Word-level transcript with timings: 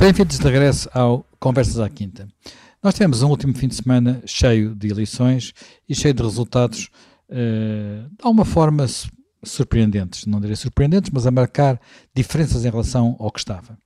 Bem-vindos 0.00 0.38
de 0.38 0.44
regresso 0.44 0.88
ao 0.94 1.26
Conversas 1.38 1.78
à 1.78 1.86
Quinta. 1.86 2.26
Nós 2.82 2.94
tivemos 2.94 3.20
um 3.20 3.28
último 3.28 3.54
fim 3.54 3.68
de 3.68 3.74
semana 3.74 4.22
cheio 4.24 4.74
de 4.74 4.88
eleições 4.88 5.52
e 5.86 5.94
cheio 5.94 6.14
de 6.14 6.22
resultados, 6.22 6.88
uh, 7.28 8.08
de 8.08 8.16
alguma 8.22 8.46
forma 8.46 8.86
surpreendentes. 9.44 10.24
Não 10.24 10.40
direi 10.40 10.56
surpreendentes, 10.56 11.10
mas 11.12 11.26
a 11.26 11.30
marcar 11.30 11.78
diferenças 12.14 12.64
em 12.64 12.70
relação 12.70 13.14
ao 13.18 13.30
que 13.30 13.40
estava. 13.40 13.76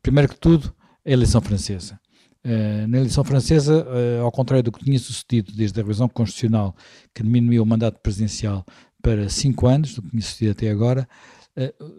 Primeiro 0.00 0.28
que 0.28 0.38
tudo, 0.38 0.72
a 1.04 1.10
eleição 1.10 1.40
francesa. 1.40 1.98
Uh, 2.44 2.86
na 2.86 2.98
eleição 2.98 3.24
francesa, 3.24 3.84
uh, 3.88 4.22
ao 4.22 4.30
contrário 4.30 4.62
do 4.62 4.70
que 4.70 4.84
tinha 4.84 5.00
sucedido 5.00 5.52
desde 5.52 5.80
a 5.80 5.82
revisão 5.82 6.08
constitucional, 6.08 6.76
que 7.12 7.24
diminuiu 7.24 7.64
o 7.64 7.66
mandato 7.66 7.98
presidencial 7.98 8.64
para 9.02 9.28
cinco 9.28 9.66
anos, 9.66 9.96
do 9.96 10.02
que 10.02 10.10
tinha 10.10 10.22
sucedido 10.22 10.52
até 10.52 10.70
agora, 10.70 11.08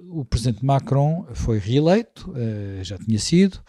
o 0.09 0.23
presidente 0.23 0.63
Macron 0.63 1.25
foi 1.33 1.57
reeleito, 1.57 2.31
uh, 2.31 2.83
já 2.83 2.97
tinha 2.97 3.17
sido, 3.17 3.59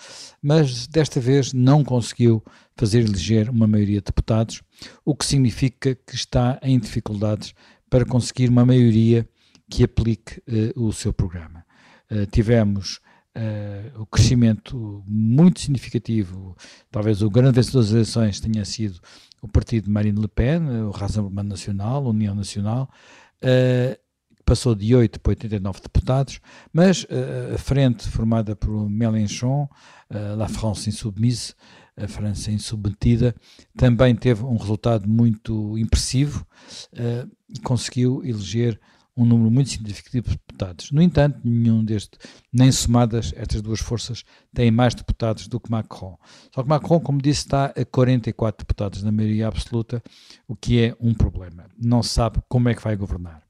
mas 0.43 0.87
desta 0.87 1.19
vez 1.19 1.53
não 1.53 1.83
conseguiu 1.83 2.45
fazer 2.77 3.01
eleger 3.01 3.49
uma 3.49 3.67
maioria 3.67 3.99
de 3.99 4.05
deputados, 4.05 4.63
o 5.05 5.15
que 5.15 5.25
significa 5.25 5.95
que 5.95 6.15
está 6.15 6.59
em 6.63 6.79
dificuldades 6.79 7.55
para 7.89 8.05
conseguir 8.05 8.51
uma 8.51 8.67
maioria 8.67 9.27
que 9.71 9.83
aplique 9.83 10.41
uh, 10.41 10.85
o 10.85 10.93
seu 10.93 11.13
programa. 11.13 11.65
tivemos 12.33 13.01
o 13.97 14.05
crescimento 14.07 15.05
muito 15.07 15.61
significativo, 15.61 16.57
talvez 16.91 17.23
o 17.23 17.31
grande 17.31 17.55
vencedor 17.55 17.83
das 17.83 17.93
eleições 17.93 18.41
tenha 18.41 18.65
sido 18.65 18.99
o 19.41 19.47
partido 19.47 19.85
de 19.85 19.91
Marine 19.91 20.21
Le 20.21 20.27
Pen, 20.27 20.69
o 20.89 20.91
Rassemblement 20.91 21.45
Nacional, 21.45 22.05
a 22.05 22.11
União 22.11 22.35
Nacional, 22.35 22.91
passou 24.49 24.75
de 24.75 24.95
8 24.95 25.21
para 25.21 25.33
89 25.33 25.81
deputados, 25.83 26.41
mas 26.73 27.05
uh, 27.05 27.55
a 27.55 27.59
frente 27.59 28.09
formada 28.09 28.57
por 28.57 28.89
Mélenchon, 28.89 29.69
uh, 30.11 30.37
La 30.37 30.49
France 30.49 30.89
Insoumise, 30.89 31.55
a 31.95 32.09
França 32.09 32.51
insubmetida, 32.51 33.35
também 33.77 34.17
teve 34.17 34.45
um 34.45 34.57
resultado 34.57 35.07
muito 35.07 35.77
impressivo 35.77 36.47
uh, 36.95 37.31
e 37.47 37.61
conseguiu 37.61 38.25
eleger 38.25 38.81
um 39.15 39.27
número 39.27 39.51
muito 39.51 39.69
significativo 39.69 40.29
de 40.31 40.37
deputados. 40.37 40.93
No 40.93 41.03
entanto, 41.03 41.41
nenhum 41.45 41.85
deste, 41.85 42.17
nem 42.51 42.73
somadas, 42.73 43.35
estas 43.37 43.61
duas 43.61 43.81
forças 43.81 44.25
têm 44.55 44.71
mais 44.71 44.95
deputados 44.95 45.47
do 45.47 45.61
que 45.61 45.71
Macron. 45.71 46.17
Só 46.55 46.63
que 46.63 46.69
Macron, 46.71 47.01
como 47.01 47.21
disse, 47.21 47.41
está 47.41 47.67
a 47.67 47.85
44 47.85 48.65
deputados 48.65 49.03
na 49.03 49.13
maioria 49.13 49.49
absoluta, 49.49 50.03
o 50.47 50.57
que 50.57 50.81
é 50.81 50.97
um 51.01 51.13
problema. 51.13 51.67
Não 51.77 52.03
se 52.03 52.11
sabe 52.11 52.39
como 52.49 52.71
é 52.71 52.75
que 52.75 52.83
vai 52.83 52.97
governar. 52.97 53.48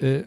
Eh, 0.00 0.26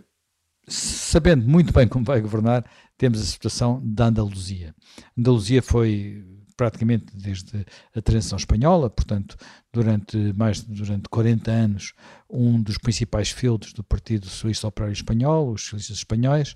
sabendo 0.67 1.47
muito 1.47 1.71
bem 1.71 1.87
como 1.87 2.05
vai 2.05 2.19
governar, 2.21 2.65
temos 2.97 3.21
a 3.21 3.25
situação 3.25 3.81
da 3.83 4.05
Andaluzia. 4.05 4.73
Andaluzia 5.17 5.61
foi 5.61 6.25
praticamente 6.55 7.05
desde 7.13 7.65
a 7.93 8.01
transição 8.01 8.37
espanhola, 8.37 8.89
portanto, 8.89 9.35
durante 9.73 10.17
mais 10.37 10.61
durante 10.61 11.09
40 11.09 11.51
anos, 11.51 11.93
um 12.29 12.61
dos 12.61 12.77
principais 12.77 13.29
feudos 13.29 13.73
do 13.73 13.83
Partido 13.83 14.27
Socialista 14.27 14.67
Operário 14.67 14.93
Espanhol, 14.93 15.51
os 15.51 15.61
socialistas 15.63 15.97
espanhóis, 15.97 16.55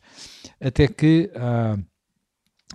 até 0.60 0.88
que 0.88 1.30
há, 1.36 1.78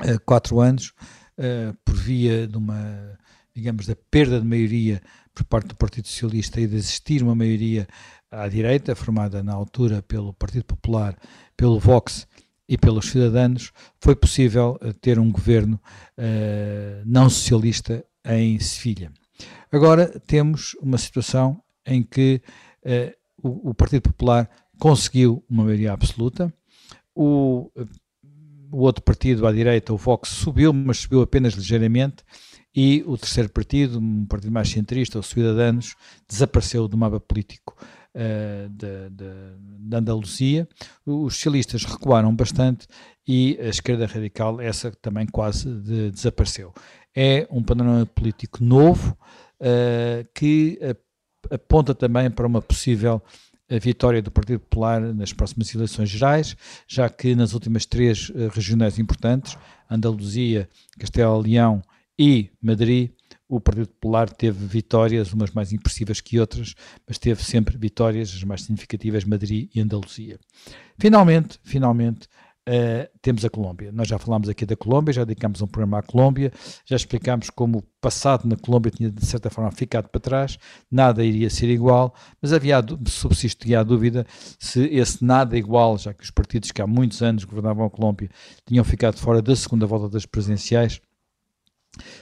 há 0.01 0.19
quatro 0.21 0.61
anos, 0.61 0.93
uh, 1.39 1.75
por 1.85 1.95
via 1.95 2.47
de 2.47 2.57
uma, 2.57 3.19
digamos, 3.55 3.87
da 3.87 3.97
perda 4.11 4.41
de 4.41 4.47
maioria 4.47 5.03
por 5.35 5.45
parte 5.45 5.69
do 5.69 5.77
Partido 5.77 6.07
Socialista 6.07 6.61
e 6.61 6.67
de 6.67 6.77
existir 6.77 7.23
uma 7.23 7.35
maioria 7.35 7.89
à 8.35 8.49
direita, 8.49 8.95
formada 8.95 9.43
na 9.43 9.53
altura 9.53 10.03
pelo 10.03 10.33
Partido 10.33 10.65
Popular, 10.65 11.17
pelo 11.57 11.79
Vox 11.79 12.27
e 12.69 12.77
pelos 12.77 13.11
Cidadanos, 13.11 13.73
foi 14.01 14.17
possível 14.17 14.79
eh, 14.81 14.93
ter 14.93 15.19
um 15.19 15.31
governo 15.31 15.79
uh, 16.19 17.03
não 17.05 17.29
socialista 17.29 18.05
em 18.25 18.59
Sevilha. 18.59 19.13
Agora 19.71 20.19
temos 20.27 20.75
uma 20.81 20.97
situação 20.97 21.63
em 21.87 22.03
que 22.03 22.41
uh, 22.85 23.49
o, 23.49 23.71
o, 23.71 23.75
Partido 23.75 24.03
Popular 24.03 24.49
conseguiu 24.79 25.45
uma 25.49 25.65
maioria 25.65 25.93
absoluta, 25.93 26.53
o, 27.15 27.71
o 28.73 28.79
outro 28.79 29.03
partido 29.03 29.47
à 29.47 29.53
direita, 29.53 29.93
o 29.93 29.97
Vox, 29.97 30.31
subiu, 30.31 30.73
mas 30.73 30.99
subiu 30.99 31.23
apenas 31.23 31.55
ligeiramente, 31.55 32.25
e 32.75 33.05
o 33.07 33.17
terceiro 33.17 33.51
partido, 33.51 34.01
um 34.01 34.27
partido 34.27 34.51
mais 34.51 34.69
centrista, 34.69 35.19
os 35.19 35.27
Cidadanos, 35.27 35.95
desapareceu 36.29 36.89
do 36.89 36.97
mapa 36.97 37.21
político 37.21 37.77
da, 38.71 39.09
da, 39.11 39.99
Andaluzia. 39.99 40.69
Os 41.05 41.35
socialistas 41.35 41.85
recuaram 41.85 42.35
bastante 42.35 42.87
e 43.27 43.59
a 43.61 43.67
esquerda 43.67 44.07
radical, 44.07 44.61
essa 44.61 44.93
também 45.03 45.27
quase 45.27 45.69
de, 45.69 46.11
desapareceu. 46.11 46.73
É 47.15 47.47
um 47.51 47.63
panorama 47.63 48.07
político 48.07 48.63
novo 48.63 49.17
uh, 49.61 50.27
que 50.35 50.79
aponta 51.51 51.95
também 51.95 52.31
para 52.31 52.47
uma 52.47 52.63
possível 52.63 53.23
a 53.71 53.79
vitória 53.79 54.21
do 54.21 54.31
Partido 54.31 54.61
Popular 54.61 55.01
nas 55.01 55.33
próximas 55.33 55.75
eleições 55.75 56.11
gerais, 56.11 56.57
já 56.87 57.09
que 57.09 57.35
nas 57.35 57.55
últimas 57.55 57.87
três 57.87 58.29
uh, 58.31 58.49
regionais 58.53 58.99
importantes, 58.99 59.57
Andaluzia, 59.91 60.69
Castelo-Leão 60.99 61.83
e 62.19 62.51
Madrid, 62.61 63.11
o 63.57 63.61
Partido 63.61 63.89
Popular 63.89 64.29
teve 64.29 64.67
vitórias, 64.67 65.33
umas 65.33 65.51
mais 65.51 65.73
impressivas 65.73 66.21
que 66.21 66.41
outras, 66.41 66.75
mas 67.07 67.19
teve 67.19 67.43
sempre 67.45 67.77
vitórias, 67.77 68.33
as 68.35 68.43
mais 68.43 68.63
significativas, 68.63 69.25
Madrid 69.25 69.71
e 69.75 69.81
Andaluzia. 69.81 70.39
Finalmente, 70.99 71.59
finalmente, 71.63 72.29
uh, 72.69 73.09
temos 73.23 73.45
a 73.45 73.51
Colômbia. 73.51 73.93
Nós 73.93 74.09
já 74.09 74.19
falámos 74.19 74.49
aqui 74.49 74.67
da 74.67 74.77
Colômbia, 74.77 75.13
já 75.13 75.25
dedicámos 75.25 75.63
um 75.63 75.67
programa 75.67 75.99
à 75.99 76.03
Colômbia, 76.03 76.53
já 76.85 76.97
explicámos 76.97 77.51
como 77.51 77.79
o 77.79 77.83
passado 78.01 78.47
na 78.49 78.57
Colômbia 78.57 78.91
tinha, 78.91 79.11
de 79.11 79.25
certa 79.25 79.51
forma, 79.51 79.71
ficado 79.71 80.09
para 80.09 80.21
trás, 80.21 80.59
nada 80.91 81.25
iria 81.25 81.49
ser 81.49 81.69
igual, 81.69 82.15
mas 82.43 82.53
havia, 82.53 82.83
subsistia 83.07 83.81
a 83.81 83.83
dúvida 83.83 84.27
se 84.59 84.85
esse 84.87 85.25
nada 85.25 85.57
igual, 85.57 85.97
já 85.97 86.13
que 86.13 86.25
os 86.25 86.31
partidos 86.31 86.71
que 86.71 86.83
há 86.83 86.87
muitos 86.87 87.23
anos 87.23 87.45
governavam 87.45 87.87
a 87.87 87.91
Colômbia 87.91 88.29
tinham 88.67 88.85
ficado 88.85 89.19
fora 89.19 89.41
da 89.41 89.55
segunda 89.55 89.87
volta 89.87 90.09
das 90.09 90.27
presidenciais, 90.27 91.01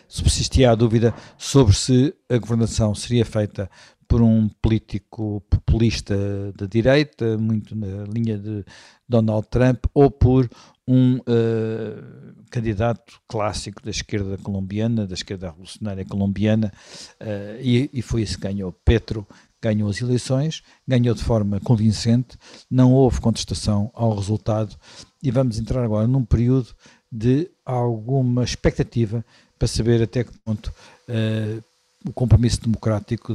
subsistia 0.08 0.70
a 0.70 0.74
dúvida 0.74 1.14
sobre 1.38 1.74
se 1.74 2.14
a 2.28 2.38
governação 2.38 2.94
seria 2.94 3.24
feita 3.24 3.70
por 4.12 4.20
um 4.20 4.46
político 4.60 5.42
populista 5.48 6.14
da 6.54 6.66
direita, 6.66 7.38
muito 7.38 7.74
na 7.74 8.04
linha 8.04 8.36
de 8.36 8.62
Donald 9.08 9.46
Trump, 9.48 9.86
ou 9.94 10.10
por 10.10 10.50
um 10.86 11.16
uh, 11.16 12.44
candidato 12.50 13.18
clássico 13.26 13.82
da 13.82 13.90
esquerda 13.90 14.36
colombiana, 14.36 15.06
da 15.06 15.14
esquerda 15.14 15.48
revolucionária 15.48 16.04
colombiana, 16.04 16.70
uh, 17.22 17.58
e, 17.62 17.88
e, 17.90 18.02
foi 18.02 18.20
isso 18.20 18.36
que 18.36 18.42
ganhou. 18.42 18.70
Petro 18.84 19.26
ganhou 19.62 19.88
as 19.88 20.02
eleições, 20.02 20.62
ganhou 20.86 21.14
de 21.14 21.22
forma 21.22 21.58
convincente, 21.60 22.36
não 22.70 22.92
houve 22.92 23.18
contestação 23.18 23.90
ao 23.94 24.14
resultado, 24.14 24.76
e 25.22 25.30
vamos 25.30 25.58
entrar 25.58 25.82
agora 25.84 26.06
num 26.06 26.22
período 26.24 26.74
de 27.10 27.50
alguma 27.64 28.44
expectativa 28.44 29.24
para 29.62 29.68
saber 29.68 30.02
até 30.02 30.24
que 30.24 30.32
ponto 30.44 30.74
uh, 31.08 31.62
o 32.04 32.12
compromisso 32.12 32.60
democrático 32.62 33.32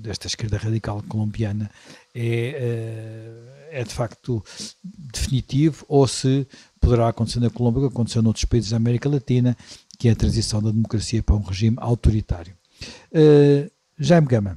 desta 0.00 0.28
esquerda 0.28 0.56
radical 0.56 1.02
colombiana 1.08 1.68
é, 2.14 2.54
uh, 2.56 3.66
é 3.72 3.82
de 3.82 3.92
facto 3.92 4.44
definitivo 5.12 5.84
ou 5.88 6.06
se 6.06 6.46
poderá 6.80 7.08
acontecer 7.08 7.40
na 7.40 7.50
Colômbia, 7.50 7.82
que 7.82 7.88
aconteceu 7.88 8.22
noutros 8.22 8.44
países 8.44 8.70
da 8.70 8.76
América 8.76 9.08
Latina, 9.08 9.56
que 9.98 10.08
é 10.08 10.12
a 10.12 10.16
transição 10.16 10.62
da 10.62 10.70
democracia 10.70 11.20
para 11.20 11.34
um 11.34 11.42
regime 11.42 11.76
autoritário. 11.80 12.54
Uh, 13.10 13.68
Jaime 13.98 14.28
Gama, 14.28 14.56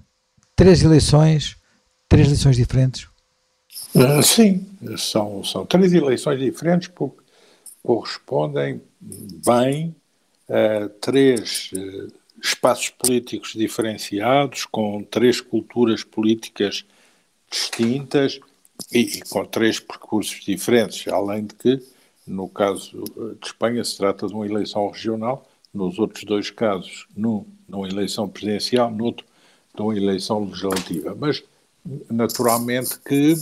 três 0.55 0.83
eleições, 0.83 1.57
três 2.07 2.28
eleições 2.28 2.55
diferentes? 2.55 3.07
Sim, 4.23 4.63
são, 4.96 5.43
são 5.43 5.66
três 5.66 5.91
eleições 5.91 6.39
diferentes 6.39 6.87
porque 6.89 7.23
correspondem 7.81 8.79
bem 9.43 9.96
três 11.00 11.72
uh, 11.73 12.14
espaços 12.44 12.90
políticos 12.90 13.53
diferenciados, 13.53 14.66
com 14.66 15.02
três 15.03 15.40
culturas 15.40 16.03
políticas 16.03 16.85
distintas 17.50 18.40
e, 18.91 19.00
e, 19.00 19.22
com 19.22 19.46
três 19.46 19.79
percursos 19.79 20.44
diferentes, 20.44 21.08
além 21.08 21.46
de 21.46 21.55
que, 21.55 21.79
no 22.28 22.50
caso 22.50 23.03
eh, 23.17 23.35
de 23.40 23.47
Espanha, 23.47 23.84
se 23.84 23.97
trata 23.97 24.28
de 24.28 24.34
uma 24.34 24.46
eleição 24.46 24.90
regional, 24.90 25.47
nos 25.73 25.97
outros 26.00 26.23
dois 26.23 26.50
casos, 26.50 27.08
num, 27.16 27.46
numa 27.67 27.88
eleição 27.88 28.28
presidencial, 28.28 28.91
no 28.91 29.06
outro, 29.06 29.26
de 29.73 29.82
uma 29.82 29.96
eleição 29.96 30.44
legislativa. 30.44 31.16
Mas, 31.17 31.44
naturalmente, 32.09 32.99
que 32.99 33.34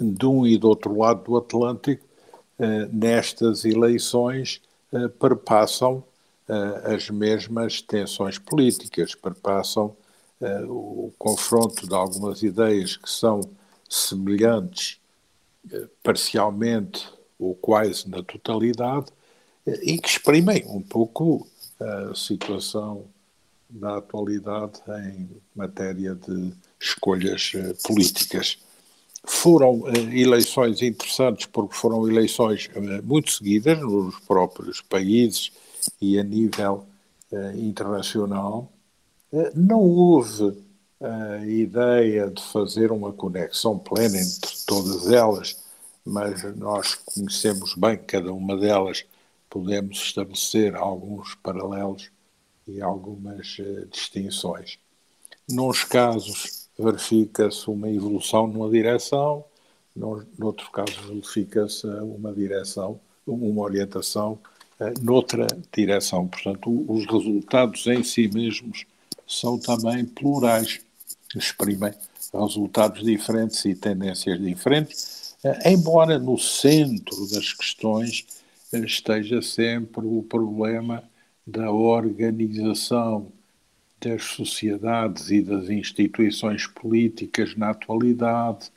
de 0.00 0.26
um 0.26 0.46
e 0.46 0.58
do 0.58 0.68
outro 0.68 0.96
lado 0.98 1.24
do 1.24 1.36
Atlântico, 1.36 2.04
eh, 2.58 2.88
nestas 2.92 3.64
eleições, 3.64 4.60
perpassam 5.18 6.04
uh, 6.48 6.94
as 6.94 7.10
mesmas 7.10 7.82
tensões 7.82 8.38
políticas, 8.38 9.14
perpassam 9.14 9.96
uh, 10.40 10.70
o 10.70 11.12
confronto 11.18 11.86
de 11.86 11.94
algumas 11.94 12.42
ideias 12.42 12.96
que 12.96 13.10
são 13.10 13.40
semelhantes 13.88 14.98
parcialmente 16.02 17.06
ou 17.38 17.54
quase 17.54 18.08
na 18.08 18.22
totalidade 18.22 19.06
e 19.66 19.98
que 19.98 20.08
exprimem 20.08 20.64
um 20.66 20.80
pouco 20.80 21.46
a 21.78 22.14
situação 22.14 23.04
da 23.68 23.98
atualidade 23.98 24.80
em 25.04 25.28
matéria 25.54 26.14
de 26.14 26.54
escolhas 26.80 27.52
políticas. 27.84 28.58
Foram 29.28 29.84
eleições 30.12 30.82
interessantes 30.82 31.46
porque 31.46 31.74
foram 31.74 32.08
eleições 32.08 32.68
muito 33.04 33.30
seguidas 33.30 33.78
nos 33.78 34.18
próprios 34.20 34.80
países 34.80 35.52
e 36.00 36.18
a 36.18 36.24
nível 36.24 36.86
internacional. 37.54 38.72
Não 39.54 39.80
houve 39.80 40.56
a 41.00 41.46
ideia 41.46 42.28
de 42.30 42.42
fazer 42.42 42.90
uma 42.90 43.12
conexão 43.12 43.78
plena 43.78 44.18
entre 44.18 44.50
todas 44.66 45.08
elas, 45.12 45.56
mas 46.04 46.42
nós 46.56 46.94
conhecemos 46.94 47.74
bem 47.74 47.98
cada 47.98 48.32
uma 48.32 48.56
delas, 48.56 49.04
podemos 49.48 49.98
estabelecer 49.98 50.74
alguns 50.74 51.34
paralelos 51.36 52.10
e 52.66 52.82
algumas 52.82 53.58
uh, 53.58 53.86
distinções. 53.86 54.78
Nos 55.48 55.84
casos, 55.84 56.67
verifica-se 56.78 57.68
uma 57.70 57.90
evolução 57.90 58.46
numa 58.46 58.70
direção, 58.70 59.44
no, 59.94 60.24
noutros 60.38 60.68
casos, 60.68 60.96
verifica-se 60.96 61.86
uma 61.86 62.32
direção, 62.32 63.00
uma 63.26 63.62
orientação 63.62 64.38
uh, 64.80 65.04
noutra 65.04 65.46
direção. 65.74 66.28
Portanto, 66.28 66.84
os 66.88 67.04
resultados 67.06 67.86
em 67.86 68.02
si 68.02 68.28
mesmos 68.28 68.86
são 69.26 69.58
também 69.58 70.04
plurais 70.04 70.80
exprimem 71.36 71.92
resultados 72.32 73.04
diferentes 73.04 73.64
e 73.64 73.74
tendências 73.74 74.40
diferentes, 74.40 75.36
eh, 75.44 75.72
embora 75.72 76.18
no 76.18 76.38
centro 76.38 77.28
das 77.30 77.52
questões 77.52 78.26
eh, 78.72 78.78
esteja 78.80 79.42
sempre 79.42 80.06
o 80.06 80.22
problema 80.22 81.02
da 81.46 81.70
organização 81.70 83.32
das 84.00 84.24
sociedades 84.24 85.30
e 85.30 85.42
das 85.42 85.68
instituições 85.68 86.66
políticas 86.66 87.56
na 87.56 87.70
atualidade, 87.70 88.70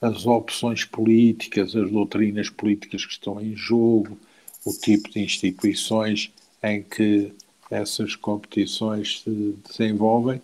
as 0.00 0.26
opções 0.26 0.84
políticas, 0.84 1.74
as 1.74 1.90
doutrinas 1.90 2.48
políticas 2.48 3.04
que 3.04 3.12
estão 3.12 3.40
em 3.40 3.56
jogo, 3.56 4.16
o 4.64 4.72
tipo 4.72 5.10
de 5.10 5.20
instituições 5.20 6.30
em 6.62 6.82
que 6.82 7.32
essas 7.70 8.14
competições 8.14 9.20
se 9.22 9.56
desenvolvem 9.68 10.40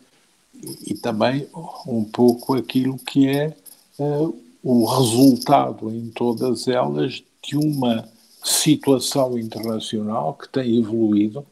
e 0.86 0.94
também 0.94 1.46
um 1.86 2.04
pouco 2.04 2.54
aquilo 2.54 2.98
que 2.98 3.28
é 3.28 3.56
uh, 3.98 4.36
o 4.62 4.84
resultado 4.86 5.90
em 5.90 6.10
todas 6.10 6.68
elas 6.68 7.22
de 7.42 7.56
uma 7.56 8.08
situação 8.42 9.38
internacional 9.38 10.34
que 10.34 10.48
tem 10.48 10.78
evoluído 10.78 11.44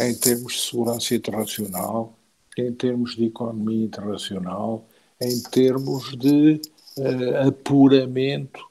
em 0.00 0.14
termos 0.14 0.54
de 0.54 0.60
segurança 0.60 1.14
internacional, 1.14 2.16
em 2.58 2.72
termos 2.72 3.16
de 3.16 3.26
economia 3.26 3.84
internacional, 3.84 4.86
em 5.20 5.42
termos 5.42 6.16
de 6.16 6.60
uh, 6.98 7.48
apuramento 7.48 8.64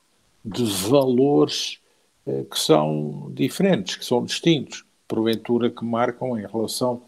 de 0.43 0.63
valores 0.63 1.79
uh, 2.25 2.45
que 2.45 2.59
são 2.59 3.31
diferentes, 3.33 3.95
que 3.95 4.05
são 4.05 4.23
distintos, 4.23 4.85
porventura 5.07 5.69
que 5.69 5.83
marcam 5.83 6.37
em 6.37 6.45
relação 6.45 7.03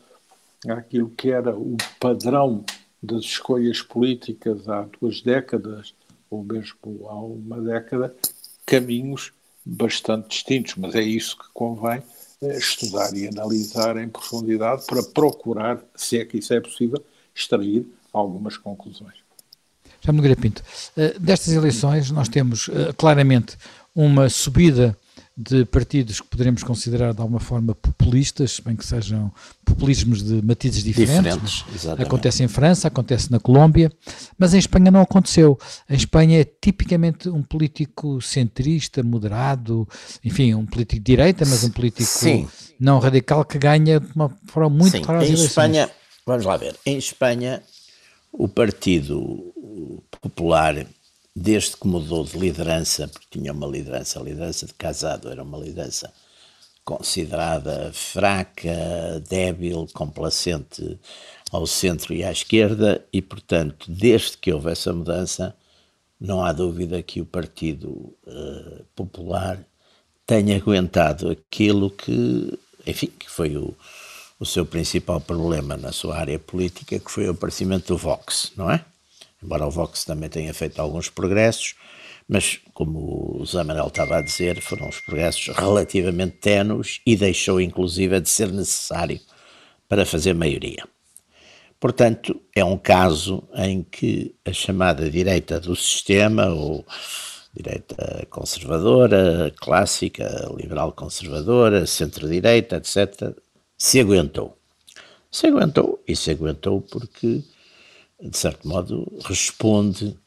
àquilo 0.68 1.10
que 1.10 1.32
era 1.32 1.56
o 1.56 1.78
padrão 2.00 2.64
das 3.02 3.24
escolhas 3.24 3.82
políticas 3.82 4.68
há 4.68 4.88
duas 5.00 5.22
décadas, 5.22 5.94
ou 6.30 6.44
mesmo 6.44 7.08
há 7.08 7.16
uma 7.16 7.62
década, 7.62 8.16
caminhos 8.66 9.32
bastante 9.64 10.30
distintos, 10.30 10.76
mas 10.76 10.96
é 10.96 11.02
isso 11.02 11.38
que 11.38 11.46
convém 11.54 12.02
estudar 12.58 13.16
e 13.16 13.28
analisar 13.28 13.98
em 13.98 14.08
profundidade 14.08 14.86
para 14.86 15.04
procurar, 15.04 15.84
se 15.96 16.18
é 16.18 16.26
que 16.26 16.38
isso 16.38 16.54
é 16.54 16.60
possível, 16.60 17.04
extrair 17.34 17.86
algumas 18.14 18.58
conclusões. 18.58 19.16
Já 20.02 20.14
me 20.14 20.36
Pinto, 20.36 20.64
eh, 20.96 21.16
destas 21.20 21.54
eleições 21.54 22.12
nós 22.12 22.30
temos 22.30 22.70
eh, 22.70 22.94
claramente 22.94 23.58
uma 23.96 24.30
subida 24.30 24.96
de 25.38 25.66
partidos 25.66 26.22
que 26.22 26.28
poderemos 26.28 26.64
considerar 26.64 27.14
de 27.14 27.20
alguma 27.20 27.42
forma 27.42 27.76
populistas, 27.76 28.62
bem 28.62 28.74
que 28.76 28.86
sejam 28.86 29.32
populismos 29.66 30.24
de 30.24 30.42
matizes 30.42 30.82
diferentes. 30.82 31.66
diferentes 31.68 31.88
acontece 32.00 32.42
em 32.44 32.48
França, 32.48 32.88
acontece 32.88 33.30
na 33.30 33.40
Colômbia, 33.40 33.92
mas 34.38 34.54
em 34.54 34.58
Espanha 34.58 34.90
não 34.90 35.02
aconteceu. 35.02 35.60
Em 35.90 35.96
Espanha 35.96 36.40
é 36.40 36.46
tipicamente 36.46 37.28
um 37.28 37.44
político 37.44 38.22
centrista, 38.22 39.04
moderado, 39.04 39.88
enfim, 40.24 40.54
um 40.54 40.66
político 40.66 41.02
de 41.02 41.06
direita, 41.06 41.44
mas 41.46 41.66
um 41.66 41.70
político 41.70 42.08
Sim. 42.08 42.48
não 42.80 43.00
radical 43.00 43.44
que 43.44 43.58
ganha 43.58 44.00
de 44.00 44.12
uma 44.16 44.30
forma 44.46 44.70
muito 44.70 44.94
Sim. 44.94 45.02
clara 45.02 45.24
em 45.24 45.28
eleições. 45.28 45.50
Espanha, 45.50 45.90
vamos 46.26 46.46
lá 46.46 46.56
ver, 46.56 46.78
em 46.86 46.98
Espanha 46.98 47.62
o 48.32 48.48
Partido 48.48 49.54
Popular 50.22 50.86
desde 51.36 51.76
que 51.76 51.88
mudou 51.88 52.24
de 52.24 52.38
liderança, 52.38 53.08
porque 53.08 53.28
tinha 53.30 53.52
uma 53.52 53.68
liderança, 53.68 54.20
a 54.20 54.24
liderança 54.24 54.66
de 54.66 54.74
Casado 54.74 55.30
era 55.30 55.44
uma 55.44 55.58
liderança 55.58 56.12
considerada 56.86 57.92
fraca, 57.94 59.22
débil, 59.28 59.88
complacente 59.94 61.00
ao 61.52 61.66
centro 61.68 62.14
e 62.14 62.24
à 62.24 62.32
esquerda, 62.32 63.04
e 63.12 63.22
portanto, 63.22 63.92
desde 63.92 64.38
que 64.38 64.54
houve 64.54 64.72
essa 64.72 64.94
mudança, 64.94 65.56
não 66.20 66.44
há 66.44 66.54
dúvida 66.54 67.02
que 67.04 67.20
o 67.20 67.26
Partido 67.26 68.16
uh, 68.26 68.86
Popular 68.96 69.60
tenha 70.26 70.56
aguentado 70.56 71.30
aquilo 71.30 71.90
que, 71.90 72.58
enfim, 72.86 73.08
que 73.08 73.30
foi 73.30 73.58
o, 73.58 73.76
o 74.40 74.46
seu 74.46 74.66
principal 74.66 75.20
problema 75.20 75.76
na 75.76 75.92
sua 75.92 76.18
área 76.18 76.40
política, 76.40 77.00
que 77.00 77.12
foi 77.12 77.28
o 77.28 77.32
aparecimento 77.32 77.88
do 77.88 77.98
Vox, 77.98 78.52
não 78.56 78.72
é? 78.72 78.86
Embora 79.46 79.66
o 79.66 79.72
Vox 79.72 80.04
também 80.04 80.28
tenha 80.28 80.54
feito 80.54 80.82
alguns 80.82 81.10
progressos, 81.10 81.76
mas 82.28 82.60
como 82.74 83.40
o 83.40 83.46
Zé 83.46 83.64
Manuel 83.64 83.88
estava 83.88 84.18
a 84.18 84.22
dizer, 84.22 84.60
foram 84.60 84.90
os 84.90 85.00
progressos 85.00 85.56
relativamente 85.56 86.38
ténues 86.38 87.00
e 87.06 87.16
deixou 87.16 87.62
inclusive 87.62 88.20
de 88.20 88.30
ser 88.30 88.52
necessário 88.52 89.20
para 89.88 90.06
fazer 90.06 90.34
maioria. 90.34 90.84
Portanto, 91.80 92.42
é 92.56 92.66
um 92.66 92.78
caso 92.78 93.48
em 93.54 93.84
que 93.84 94.34
a 94.44 94.52
chamada 94.52 95.10
direita 95.10 95.60
do 95.60 95.76
sistema, 95.76 96.48
ou 96.48 96.84
direita 97.54 98.26
conservadora, 98.30 99.54
clássica, 99.58 100.50
liberal 100.58 100.92
conservadora, 100.94 101.86
centro-direita, 101.86 102.78
etc., 102.78 103.36
se 103.78 104.00
aguentou. 104.00 104.58
Se 105.30 105.48
aguentou, 105.48 106.02
e 106.08 106.16
se 106.16 106.32
aguentou 106.32 106.82
porque 106.82 107.44
de 108.22 108.38
certo 108.38 108.68
modo, 108.68 109.06
responde, 109.26 110.18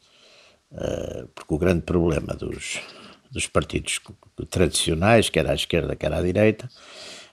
uh, 0.71 1.27
porque 1.33 1.53
o 1.53 1.57
grande 1.57 1.81
problema 1.81 2.33
dos, 2.33 2.79
dos 3.31 3.47
partidos 3.47 3.99
tradicionais, 4.49 5.29
quer 5.29 5.47
à 5.49 5.53
esquerda, 5.53 5.95
quer 5.95 6.13
à 6.13 6.21
direita, 6.21 6.69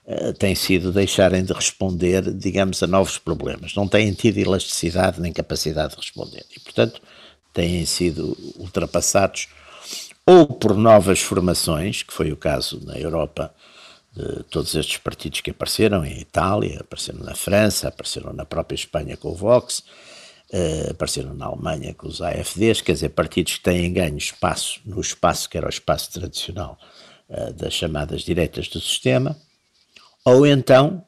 uh, 0.05 0.33
tem 0.33 0.55
sido 0.55 0.91
deixarem 0.91 1.43
de 1.43 1.53
responder, 1.53 2.33
digamos, 2.33 2.81
a 2.81 2.87
novos 2.87 3.17
problemas. 3.17 3.75
Não 3.75 3.87
têm 3.87 4.13
tido 4.13 4.37
elasticidade 4.37 5.21
nem 5.21 5.31
capacidade 5.31 5.91
de 5.91 6.01
responder. 6.01 6.45
E, 6.55 6.59
portanto, 6.59 7.01
têm 7.53 7.85
sido 7.85 8.37
ultrapassados 8.57 9.47
ou 10.25 10.45
por 10.45 10.75
novas 10.75 11.21
formações, 11.21 12.03
que 12.03 12.13
foi 12.13 12.31
o 12.33 12.37
caso 12.37 12.81
na 12.85 12.97
Europa 12.97 13.53
de 14.13 14.43
todos 14.43 14.75
estes 14.75 14.97
partidos 14.97 15.41
que 15.41 15.51
apareceram 15.51 16.03
em 16.03 16.19
Itália, 16.19 16.81
apareceram 16.81 17.19
na 17.19 17.35
França, 17.35 17.87
apareceram 17.87 18.33
na 18.33 18.45
própria 18.45 18.75
Espanha 18.75 19.15
com 19.15 19.29
o 19.29 19.35
Vox, 19.35 19.83
Uh, 20.53 20.91
apareceram 20.91 21.33
na 21.33 21.45
Alemanha 21.45 21.93
com 21.93 22.07
os 22.07 22.21
AFDs, 22.21 22.79
quer 22.79 22.93
dizer, 22.93 23.09
partidos 23.09 23.57
que 23.57 23.63
têm 23.63 23.91
ganho 23.91 24.17
espaço 24.17 24.79
no 24.85 25.01
espaço 25.01 25.49
que 25.49 25.57
era 25.57 25.65
o 25.65 25.69
espaço 25.69 26.09
tradicional 26.13 26.79
uh, 27.27 27.51
das 27.51 27.73
chamadas 27.73 28.21
direitas 28.21 28.69
do 28.69 28.79
sistema, 28.79 29.37
ou 30.23 30.47
então, 30.47 31.03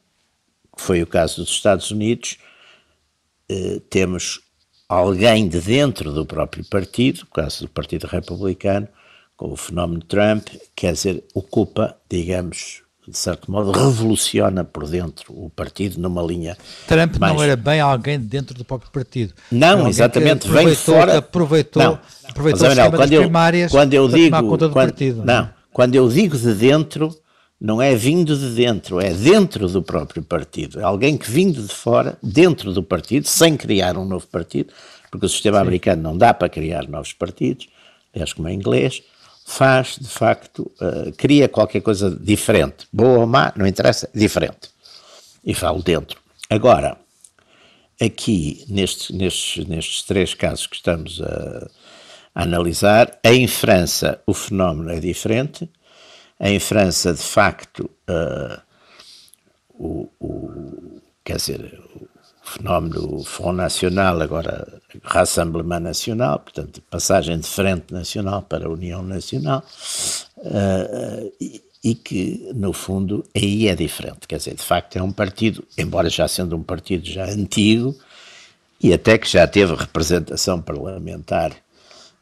que 0.75 0.81
foi 0.81 1.01
o 1.01 1.07
caso 1.07 1.37
dos 1.37 1.51
Estados 1.51 1.89
Unidos, 1.89 2.37
uh, 3.49 3.79
temos 3.89 4.41
alguém 4.89 5.47
de 5.47 5.61
dentro 5.61 6.11
do 6.11 6.25
próprio 6.25 6.65
partido, 6.65 7.21
o 7.21 7.27
caso 7.27 7.65
do 7.65 7.69
Partido 7.69 8.07
Republicano, 8.07 8.89
com 9.37 9.53
o 9.53 9.55
fenómeno 9.55 10.03
Trump, 10.03 10.49
quer 10.75 10.91
dizer, 10.91 11.23
ocupa, 11.33 11.95
digamos, 12.09 12.83
de 13.09 13.17
certo 13.17 13.51
modo, 13.51 13.71
revoluciona 13.71 14.63
por 14.63 14.87
dentro 14.87 15.33
o 15.33 15.49
partido 15.49 15.99
numa 15.99 16.21
linha. 16.21 16.57
Trump 16.87 17.17
mais... 17.17 17.33
não 17.33 17.43
era 17.43 17.55
bem 17.55 17.79
alguém 17.79 18.19
dentro 18.19 18.53
do 18.55 18.63
próprio 18.63 18.91
partido. 18.91 19.33
Não, 19.51 19.87
exatamente, 19.87 20.47
vem 20.47 20.75
fora. 20.75 21.17
Aproveitou, 21.17 21.81
não. 21.81 21.99
aproveitou 22.27 22.67
Mas, 22.67 22.77
não, 22.77 22.91
quando 22.91 23.13
eu, 23.13 23.21
primárias 23.21 23.71
quando 23.71 23.93
eu 23.93 24.07
digo, 24.07 24.37
quando, 24.47 24.71
partido, 24.71 25.17
não, 25.25 25.25
não, 25.25 25.49
quando 25.73 25.95
eu 25.95 26.07
digo 26.07 26.37
de 26.37 26.53
dentro, 26.53 27.15
não 27.59 27.81
é 27.81 27.95
vindo 27.95 28.37
de 28.37 28.49
dentro, 28.51 29.01
é 29.01 29.11
dentro 29.11 29.67
do 29.67 29.81
próprio 29.81 30.23
partido. 30.23 30.79
É 30.79 30.83
alguém 30.83 31.17
que 31.17 31.29
vindo 31.29 31.61
de 31.61 31.73
fora, 31.73 32.17
dentro 32.21 32.71
do 32.71 32.83
partido, 32.83 33.27
sem 33.27 33.57
criar 33.57 33.97
um 33.97 34.05
novo 34.05 34.27
partido, 34.27 34.71
porque 35.09 35.25
o 35.25 35.29
sistema 35.29 35.57
Sim. 35.57 35.63
americano 35.63 36.01
não 36.01 36.17
dá 36.17 36.33
para 36.33 36.47
criar 36.47 36.87
novos 36.87 37.13
partidos, 37.13 37.67
aliás, 38.13 38.33
como 38.33 38.47
é 38.47 38.53
inglês, 38.53 39.01
faz, 39.49 39.97
de 39.99 40.07
facto, 40.07 40.71
uh, 40.79 41.11
cria 41.17 41.49
qualquer 41.49 41.81
coisa 41.81 42.11
diferente. 42.11 42.87
Boa 42.93 43.21
ou 43.21 43.25
má, 43.25 43.51
não 43.55 43.65
interessa, 43.65 44.07
diferente. 44.13 44.69
E 45.43 45.55
falo 45.55 45.81
dentro. 45.81 46.21
Agora, 46.47 46.95
aqui, 47.99 48.63
nestes, 48.69 49.09
nestes, 49.09 49.65
nestes 49.65 50.03
três 50.03 50.35
casos 50.35 50.67
que 50.67 50.75
estamos 50.75 51.19
a, 51.19 51.67
a 52.35 52.43
analisar, 52.43 53.17
em 53.23 53.47
França 53.47 54.21
o 54.27 54.35
fenómeno 54.35 54.91
é 54.91 54.99
diferente. 54.99 55.67
Em 56.39 56.59
França, 56.59 57.11
de 57.11 57.23
facto, 57.23 57.89
uh, 58.07 58.61
o, 59.71 60.09
o, 60.19 61.01
quer 61.23 61.37
dizer, 61.37 61.81
fenómeno 62.49 63.23
Front 63.23 63.57
Nacional, 63.57 64.21
agora 64.21 64.81
Rassemblement 65.03 65.79
Nacional, 65.79 66.39
portanto, 66.39 66.81
passagem 66.89 67.39
de 67.39 67.47
Frente 67.47 67.93
Nacional 67.93 68.41
para 68.41 68.69
União 68.69 69.03
Nacional, 69.03 69.63
uh, 70.37 71.31
e, 71.39 71.61
e, 71.83 71.95
que, 71.95 72.51
no 72.55 72.73
fundo, 72.73 73.23
aí 73.35 73.67
é 73.67 73.75
diferente. 73.75 74.27
Quer 74.27 74.37
dizer, 74.37 74.55
de 74.55 74.63
facto, 74.63 74.97
é 74.97 75.03
um 75.03 75.11
partido, 75.11 75.63
embora 75.77 76.09
já 76.09 76.27
sendo 76.27 76.55
um 76.55 76.63
partido 76.63 77.05
já 77.05 77.25
antigo, 77.25 77.95
e 78.81 78.93
até 78.93 79.17
que 79.17 79.29
já 79.29 79.45
teve 79.45 79.75
representação 79.75 80.61
parlamentar 80.61 81.51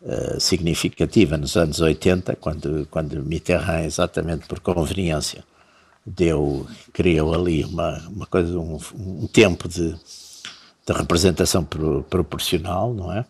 uh, 0.02 0.40
significativa 0.40 1.38
nos 1.38 1.56
anos 1.56 1.80
80, 1.80 2.36
quando, 2.36 2.88
quando 2.92 3.24
Mitterrand, 3.24 3.86
exatamente 3.86 4.48
por 4.48 4.60
conveniência, 4.60 5.44
deu, 6.08 6.66
criou 6.94 7.34
ali 7.34 7.66
uma, 7.66 8.00
uma 8.08 8.26
coisa, 8.26 8.58
um, 8.58 8.80
um 8.96 9.28
tempo 9.28 9.68
de, 9.68 9.92
de 9.92 10.94
representação 10.94 11.66
pro, 11.66 12.04
proporcional, 12.04 12.94
não 12.94 13.12
é? 13.12 13.26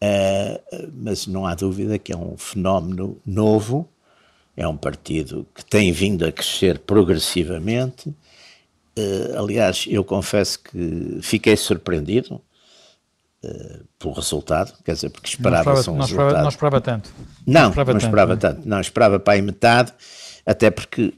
Uh, 0.00 0.92
mas 0.92 1.26
não 1.26 1.46
há 1.46 1.54
dúvida 1.54 1.98
que 1.98 2.12
é 2.12 2.16
um 2.16 2.36
fenómeno 2.36 3.20
novo, 3.26 3.88
é 4.56 4.68
um 4.68 4.76
partido 4.76 5.46
que 5.54 5.64
tem 5.64 5.90
vindo 5.90 6.24
a 6.24 6.30
crescer 6.30 6.78
progressivamente. 6.80 8.10
Uh, 8.96 9.38
aliás, 9.38 9.86
eu 9.88 10.04
confesso 10.04 10.60
que 10.60 11.18
fiquei 11.22 11.56
surpreendido 11.56 12.40
uh, 13.42 13.84
pelo 13.98 14.12
resultado, 14.12 14.72
quer 14.84 14.92
dizer, 14.92 15.08
porque 15.10 15.30
esperava-se 15.30 15.88
um 15.88 15.94
não 15.94 16.02
resultado. 16.02 16.26
Esperava, 16.26 16.42
não 16.42 16.48
esperava 16.48 16.80
tanto. 16.80 17.10
Não, 17.46 17.62
não 17.62 17.68
esperava, 17.70 17.92
não 17.92 17.98
esperava 17.98 18.36
tanto, 18.36 18.56
tanto. 18.56 18.68
Não, 18.68 18.80
esperava 18.80 19.18
para 19.18 19.32
aí 19.32 19.42
metade, 19.42 19.92
até 20.44 20.70
porque 20.70 21.14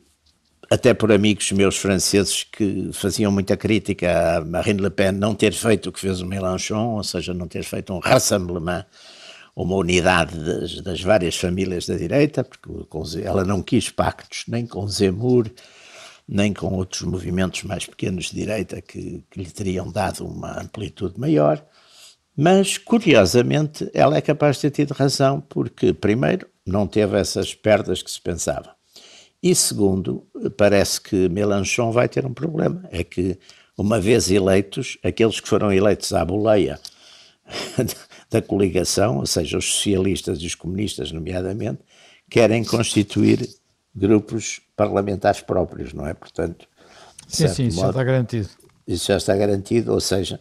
até 0.70 0.94
por 0.94 1.10
amigos 1.10 1.50
meus 1.50 1.76
franceses 1.76 2.44
que 2.44 2.90
faziam 2.92 3.32
muita 3.32 3.56
crítica 3.56 4.36
a 4.36 4.44
Marine 4.44 4.80
Le 4.80 4.90
Pen 4.90 5.10
não 5.10 5.34
ter 5.34 5.52
feito 5.52 5.88
o 5.88 5.92
que 5.92 5.98
fez 5.98 6.20
o 6.20 6.26
Mélenchon, 6.26 6.94
ou 6.94 7.02
seja, 7.02 7.34
não 7.34 7.48
ter 7.48 7.64
feito 7.64 7.92
um 7.92 7.98
rassemblement, 7.98 8.86
uma 9.56 9.74
unidade 9.74 10.38
das, 10.38 10.80
das 10.80 11.00
várias 11.00 11.36
famílias 11.36 11.86
da 11.86 11.96
direita, 11.96 12.44
porque 12.44 12.70
ela 13.24 13.44
não 13.44 13.62
quis 13.62 13.90
pactos 13.90 14.44
nem 14.46 14.64
com 14.64 14.86
Zemmour, 14.86 15.50
nem 16.28 16.54
com 16.54 16.72
outros 16.74 17.02
movimentos 17.02 17.64
mais 17.64 17.84
pequenos 17.84 18.26
de 18.26 18.36
direita 18.36 18.80
que, 18.80 19.24
que 19.28 19.40
lhe 19.42 19.50
teriam 19.50 19.90
dado 19.90 20.24
uma 20.24 20.60
amplitude 20.62 21.18
maior. 21.18 21.60
Mas, 22.36 22.78
curiosamente, 22.78 23.90
ela 23.92 24.16
é 24.16 24.20
capaz 24.20 24.56
de 24.56 24.62
ter 24.62 24.70
tido 24.70 24.92
razão, 24.92 25.40
porque, 25.40 25.92
primeiro, 25.92 26.46
não 26.64 26.86
teve 26.86 27.18
essas 27.18 27.52
perdas 27.54 28.02
que 28.02 28.10
se 28.10 28.20
pensava. 28.20 28.79
E 29.42 29.54
segundo, 29.54 30.26
parece 30.56 31.00
que 31.00 31.28
Melanchon 31.28 31.92
vai 31.92 32.08
ter 32.08 32.26
um 32.26 32.34
problema, 32.34 32.86
é 32.90 33.02
que 33.02 33.38
uma 33.76 33.98
vez 33.98 34.30
eleitos, 34.30 34.98
aqueles 35.02 35.40
que 35.40 35.48
foram 35.48 35.72
eleitos 35.72 36.12
à 36.12 36.22
boleia 36.24 36.78
da 38.30 38.42
coligação, 38.42 39.18
ou 39.18 39.26
seja, 39.26 39.56
os 39.56 39.64
socialistas 39.64 40.38
e 40.40 40.46
os 40.46 40.54
comunistas, 40.54 41.10
nomeadamente, 41.10 41.80
querem 42.28 42.62
constituir 42.62 43.48
grupos 43.94 44.60
parlamentares 44.76 45.40
próprios, 45.40 45.94
não 45.94 46.06
é? 46.06 46.12
Portanto, 46.12 46.68
sim, 47.26 47.48
sim, 47.48 47.66
isso 47.66 47.76
modo, 47.76 47.86
já 47.86 47.90
está 47.90 48.04
garantido. 48.04 48.48
Isso 48.86 49.06
já 49.06 49.16
está 49.16 49.36
garantido, 49.36 49.92
ou 49.92 50.00
seja, 50.00 50.40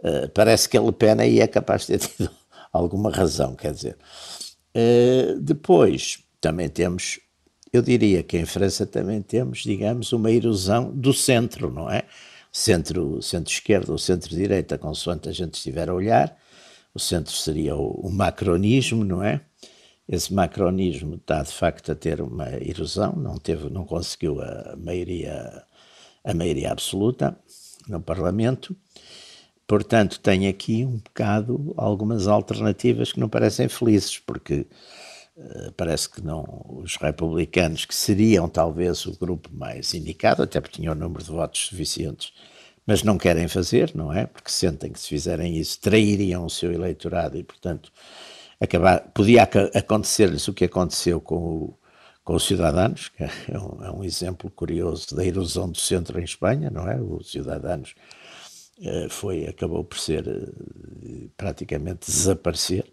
uh, 0.00 0.28
parece 0.30 0.68
que 0.68 0.78
a 0.78 0.80
Le 0.80 0.92
Pen 0.92 1.16
aí 1.18 1.40
é 1.40 1.46
capaz 1.48 1.82
de 1.82 1.98
ter 1.98 1.98
tido 2.06 2.30
alguma 2.72 3.10
razão, 3.10 3.56
quer 3.56 3.72
dizer. 3.72 3.96
Uh, 4.74 5.40
depois, 5.40 6.20
também 6.40 6.68
temos 6.68 7.18
eu 7.76 7.82
diria 7.82 8.22
que 8.22 8.38
em 8.38 8.44
França 8.46 8.86
também 8.86 9.22
temos, 9.22 9.60
digamos, 9.60 10.12
uma 10.12 10.30
erosão 10.30 10.90
do 10.90 11.12
centro, 11.12 11.70
não 11.70 11.90
é? 11.90 12.04
Centro, 12.52 13.20
centro-esquerda 13.22 13.92
ou 13.92 13.98
centro-direita, 13.98 14.78
consoante 14.78 15.28
a 15.28 15.32
gente 15.32 15.54
estiver 15.54 15.88
a 15.88 15.94
olhar. 15.94 16.36
O 16.94 16.98
centro 16.98 17.32
seria 17.32 17.76
o, 17.76 17.90
o 18.06 18.10
macronismo, 18.10 19.04
não 19.04 19.22
é? 19.22 19.42
Esse 20.08 20.32
macronismo 20.32 21.16
está 21.16 21.42
de 21.42 21.52
facto 21.52 21.92
a 21.92 21.94
ter 21.94 22.20
uma 22.20 22.48
erosão, 22.62 23.12
não 23.16 23.36
teve, 23.36 23.68
não 23.68 23.84
conseguiu 23.84 24.40
a 24.40 24.76
maioria, 24.76 25.64
a 26.24 26.32
maioria 26.32 26.70
absoluta 26.72 27.36
no 27.88 28.00
Parlamento. 28.00 28.76
Portanto, 29.66 30.20
tem 30.20 30.46
aqui 30.46 30.84
um 30.84 30.98
bocado 30.98 31.74
algumas 31.76 32.28
alternativas 32.28 33.12
que 33.12 33.18
não 33.18 33.28
parecem 33.28 33.68
felizes, 33.68 34.18
porque 34.18 34.66
parece 35.76 36.08
que 36.08 36.22
não 36.22 36.44
os 36.68 36.96
republicanos, 36.96 37.84
que 37.84 37.94
seriam 37.94 38.48
talvez 38.48 39.04
o 39.06 39.18
grupo 39.18 39.50
mais 39.52 39.92
indicado, 39.94 40.42
até 40.42 40.60
porque 40.60 40.76
tinham 40.76 40.92
o 40.94 40.96
número 40.96 41.22
de 41.22 41.30
votos 41.30 41.66
suficientes, 41.66 42.32
mas 42.86 43.02
não 43.02 43.18
querem 43.18 43.48
fazer, 43.48 43.92
não 43.94 44.12
é? 44.12 44.26
Porque 44.26 44.50
sentem 44.50 44.92
que 44.92 45.00
se 45.00 45.08
fizerem 45.08 45.58
isso 45.58 45.80
trairiam 45.80 46.46
o 46.46 46.50
seu 46.50 46.72
eleitorado 46.72 47.36
e, 47.36 47.42
portanto, 47.42 47.92
acabar, 48.60 49.00
podia 49.12 49.42
acontecer-lhes 49.42 50.46
o 50.48 50.54
que 50.54 50.64
aconteceu 50.64 51.20
com, 51.20 51.36
o, 51.36 51.78
com 52.24 52.34
os 52.34 52.46
Cidadanos, 52.46 53.08
que 53.08 53.24
é 53.24 53.30
um, 53.58 53.84
é 53.84 53.90
um, 53.90 54.04
exemplo 54.04 54.50
curioso 54.50 55.14
da 55.14 55.24
erosão 55.24 55.70
do 55.70 55.78
centro 55.78 56.20
em 56.20 56.24
Espanha, 56.24 56.70
não 56.70 56.88
é? 56.88 57.00
Os 57.00 57.30
Cidadanos 57.30 57.94
eh, 58.80 59.08
foi, 59.10 59.46
acabou 59.46 59.84
por 59.84 59.98
ser 59.98 60.26
eh, 60.28 61.28
praticamente 61.36 62.06
desaparecer. 62.06 62.86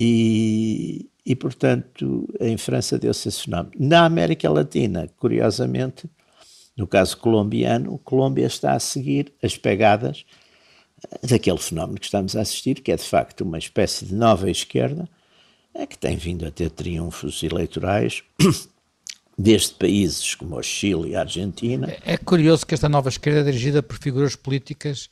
E, 0.00 1.10
e, 1.28 1.36
portanto, 1.36 2.26
em 2.40 2.56
França 2.56 2.98
deu-se 2.98 3.28
esse 3.28 3.42
fenómeno. 3.42 3.72
Na 3.78 4.06
América 4.06 4.48
Latina, 4.48 5.10
curiosamente, 5.18 6.08
no 6.74 6.86
caso 6.86 7.18
colombiano, 7.18 7.98
Colômbia 7.98 8.46
está 8.46 8.72
a 8.72 8.80
seguir 8.80 9.30
as 9.42 9.54
pegadas 9.58 10.24
daquele 11.22 11.58
fenómeno 11.58 12.00
que 12.00 12.06
estamos 12.06 12.34
a 12.34 12.40
assistir, 12.40 12.80
que 12.80 12.90
é 12.90 12.96
de 12.96 13.02
facto 13.02 13.42
uma 13.42 13.58
espécie 13.58 14.06
de 14.06 14.14
nova 14.14 14.50
esquerda, 14.50 15.06
é 15.74 15.86
que 15.86 15.98
tem 15.98 16.16
vindo 16.16 16.46
a 16.46 16.50
ter 16.50 16.70
triunfos 16.70 17.42
eleitorais 17.42 18.22
desde 19.36 19.74
países 19.74 20.34
como 20.34 20.56
o 20.56 20.62
Chile 20.62 21.10
e 21.10 21.14
a 21.14 21.20
Argentina. 21.20 21.90
É, 21.90 22.14
é 22.14 22.16
curioso 22.16 22.66
que 22.66 22.72
esta 22.72 22.88
nova 22.88 23.10
esquerda 23.10 23.40
é 23.40 23.44
dirigida 23.44 23.82
por 23.82 23.98
figuras 23.98 24.34
políticas 24.34 25.10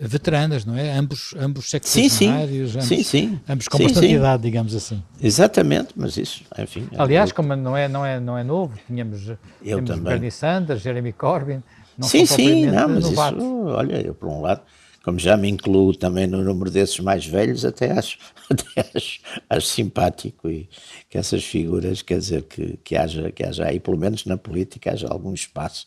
veteranas, 0.00 0.64
não 0.64 0.76
é? 0.76 0.92
Ambos, 0.92 1.34
ambos 1.38 1.70
sexagenários, 1.70 2.74
ambos, 2.74 2.88
sim, 2.88 3.02
sim. 3.02 3.40
ambos 3.48 3.68
com 3.68 3.76
sim, 3.76 3.84
bastante 3.84 4.06
sim. 4.06 4.14
idade, 4.14 4.42
digamos 4.42 4.74
assim. 4.74 5.02
Exatamente, 5.20 5.90
mas 5.96 6.16
isso, 6.16 6.42
enfim. 6.58 6.88
É 6.92 7.00
Aliás, 7.00 7.32
como 7.32 7.54
não 7.54 7.76
é, 7.76 7.88
não, 7.88 8.04
é, 8.04 8.18
não 8.18 8.36
é 8.36 8.42
novo, 8.42 8.78
tínhamos, 8.86 9.28
eu 9.28 9.38
tínhamos 9.62 9.90
também. 9.90 10.04
Bernie 10.04 10.30
Sanders, 10.30 10.82
Jeremy 10.82 11.12
Corbyn, 11.12 11.62
não 11.96 12.08
sim, 12.08 12.26
sim, 12.26 12.66
não, 12.66 12.88
mas 12.88 13.04
novatos. 13.04 13.42
isso, 13.42 13.64
olha, 13.66 14.06
eu 14.06 14.14
por 14.14 14.28
um 14.28 14.40
lado, 14.40 14.62
como 15.04 15.18
já 15.18 15.36
me 15.36 15.48
incluo 15.48 15.94
também 15.94 16.26
no 16.26 16.42
número 16.42 16.70
desses 16.70 16.98
mais 17.00 17.26
velhos, 17.26 17.64
até 17.64 17.92
acho, 17.92 18.18
até 18.50 18.90
acho, 18.94 19.20
acho 19.48 19.66
simpático 19.66 20.48
e 20.48 20.68
que 21.10 21.18
essas 21.18 21.44
figuras, 21.44 22.02
quer 22.02 22.18
dizer, 22.18 22.42
que, 22.42 22.78
que, 22.82 22.96
haja, 22.96 23.30
que 23.30 23.44
haja 23.44 23.66
aí, 23.66 23.78
pelo 23.78 23.98
menos 23.98 24.24
na 24.24 24.36
política, 24.36 24.92
haja 24.92 25.08
algum 25.08 25.34
espaço 25.34 25.86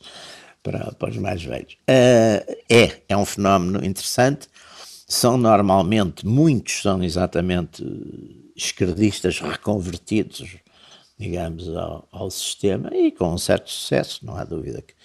para, 0.66 0.92
para 0.94 1.12
os 1.12 1.18
mais 1.18 1.44
velhos. 1.44 1.74
Uh, 1.88 2.58
é, 2.68 2.92
é 3.08 3.16
um 3.16 3.24
fenómeno 3.24 3.86
interessante. 3.86 4.48
São 5.08 5.38
normalmente, 5.38 6.26
muitos 6.26 6.82
são 6.82 7.04
exatamente 7.04 7.86
esquerdistas 8.56 9.40
reconvertidos, 9.40 10.58
digamos, 11.20 11.70
ao, 11.70 12.08
ao 12.12 12.32
sistema 12.32 12.90
e 12.92 13.12
com 13.12 13.32
um 13.32 13.38
certo 13.38 13.70
sucesso, 13.70 14.26
não 14.26 14.36
há 14.36 14.44
dúvida 14.44 14.82
que 14.82 14.96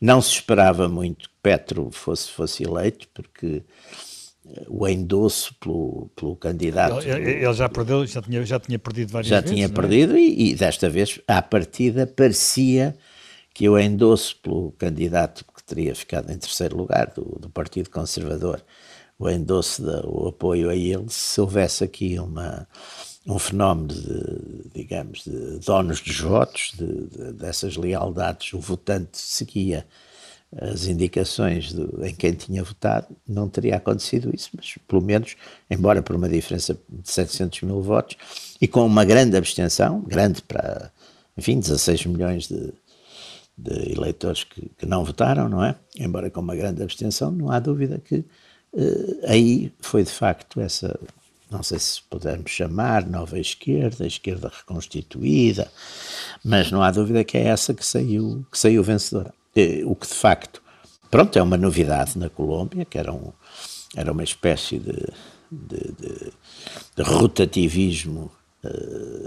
não 0.00 0.22
se 0.22 0.30
esperava 0.30 0.88
muito 0.88 1.28
que 1.28 1.34
Petro 1.42 1.90
fosse, 1.90 2.30
fosse 2.30 2.64
eleito, 2.64 3.06
porque 3.12 3.62
o 4.66 4.88
endosso 4.88 5.54
pelo, 5.60 6.10
pelo 6.16 6.34
candidato. 6.36 7.06
Ele, 7.06 7.44
ele, 7.44 7.52
já 7.52 7.68
perdeu, 7.68 8.06
já 8.06 8.22
tinha, 8.22 8.44
já 8.46 8.58
tinha 8.58 8.78
perdido 8.78 9.12
várias 9.12 9.28
já 9.28 9.40
vezes. 9.40 9.50
Já 9.50 9.54
tinha 9.54 9.66
é? 9.66 9.68
perdido 9.68 10.16
e, 10.16 10.50
e, 10.50 10.54
desta 10.54 10.88
vez, 10.88 11.20
à 11.28 11.42
partida, 11.42 12.06
parecia 12.06 12.96
que 13.54 13.64
eu 13.64 13.78
endosso 13.78 14.36
pelo 14.36 14.72
candidato 14.72 15.44
que 15.44 15.62
teria 15.62 15.94
ficado 15.94 16.30
em 16.30 16.38
terceiro 16.38 16.76
lugar, 16.76 17.12
do, 17.14 17.38
do 17.38 17.50
Partido 17.50 17.90
Conservador, 17.90 18.62
o 19.18 19.28
endosso, 19.28 19.82
de, 19.82 20.06
o 20.06 20.28
apoio 20.28 20.70
a 20.70 20.74
ele, 20.74 21.06
se 21.08 21.40
houvesse 21.40 21.84
aqui 21.84 22.18
uma, 22.18 22.66
um 23.26 23.38
fenómeno 23.38 23.88
de, 23.88 24.70
digamos, 24.74 25.24
de 25.24 25.58
donos 25.58 26.00
dos 26.00 26.20
votos, 26.20 26.72
de, 26.76 27.06
de, 27.06 27.32
dessas 27.34 27.76
lealdades, 27.76 28.52
o 28.54 28.58
votante 28.58 29.18
seguia 29.18 29.86
as 30.58 30.86
indicações 30.86 31.72
em 32.02 32.14
quem 32.14 32.32
tinha 32.32 32.64
votado, 32.64 33.06
não 33.28 33.48
teria 33.48 33.76
acontecido 33.76 34.34
isso, 34.34 34.50
mas 34.56 34.74
pelo 34.88 35.00
menos, 35.00 35.36
embora 35.70 36.02
por 36.02 36.16
uma 36.16 36.28
diferença 36.28 36.76
de 36.88 37.08
700 37.08 37.62
mil 37.62 37.80
votos 37.80 38.16
e 38.60 38.66
com 38.66 38.84
uma 38.84 39.04
grande 39.04 39.36
abstenção, 39.36 40.00
grande 40.00 40.42
para, 40.42 40.90
enfim, 41.36 41.60
16 41.60 42.06
milhões 42.06 42.48
de, 42.48 42.72
de 43.62 43.92
eleitores 43.92 44.44
que, 44.44 44.70
que, 44.78 44.86
não 44.86 45.04
votaram, 45.04 45.48
não 45.48 45.62
é? 45.62 45.74
Embora 45.96 46.30
com 46.30 46.40
uma 46.40 46.56
grande 46.56 46.82
abstenção, 46.82 47.30
não 47.30 47.50
há 47.50 47.58
dúvida 47.58 47.98
que 47.98 48.16
uh, 48.72 49.20
aí 49.26 49.72
foi 49.80 50.02
de 50.02 50.10
facto 50.10 50.60
essa, 50.60 50.98
não 51.50 51.62
sei 51.62 51.78
se 51.78 52.02
pudermos 52.02 52.50
chamar 52.50 53.06
nova 53.06 53.38
esquerda, 53.38 54.06
esquerda 54.06 54.50
reconstituída, 54.54 55.70
mas 56.44 56.70
não 56.70 56.82
há 56.82 56.90
dúvida 56.90 57.24
que 57.24 57.36
é 57.36 57.48
essa 57.48 57.74
que 57.74 57.84
saiu, 57.84 58.44
que 58.50 58.58
saiu 58.58 58.82
vencedora. 58.82 59.34
Eh, 59.54 59.82
o 59.84 59.94
que 59.94 60.06
de 60.06 60.14
facto, 60.14 60.62
pronto, 61.10 61.38
é 61.38 61.42
uma 61.42 61.56
novidade 61.56 62.18
na 62.18 62.30
Colômbia, 62.30 62.84
que 62.84 62.96
era, 62.96 63.12
um, 63.12 63.32
era 63.96 64.12
uma 64.12 64.22
espécie 64.22 64.78
de, 64.78 65.06
de, 65.50 65.92
de, 65.92 66.32
de 66.96 67.02
rotativismo 67.02 68.30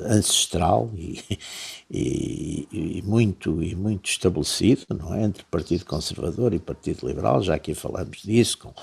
ancestral 0.05 0.91
e, 0.95 1.19
e, 1.89 2.67
e, 2.71 3.01
muito, 3.01 3.63
e 3.63 3.75
muito 3.75 4.09
estabelecido, 4.09 4.85
não 4.89 5.13
é? 5.13 5.23
Entre 5.23 5.43
Partido 5.45 5.85
Conservador 5.85 6.53
e 6.53 6.59
Partido 6.59 7.07
Liberal, 7.07 7.41
já 7.41 7.55
aqui 7.55 7.73
falamos 7.73 8.21
disso, 8.21 8.57
com, 8.59 8.73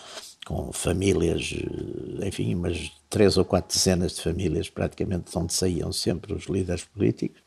com 0.46 0.72
famílias, 0.72 1.54
eh, 1.54 2.28
enfim, 2.28 2.54
umas 2.54 2.90
três 3.08 3.36
ou 3.36 3.44
quatro 3.44 3.76
dezenas 3.76 4.14
de 4.14 4.22
famílias 4.22 4.68
praticamente 4.68 5.30
de 5.30 5.38
onde 5.38 5.52
saíam 5.52 5.92
sempre 5.92 6.32
os 6.34 6.46
líderes 6.46 6.84
políticos, 6.84 7.40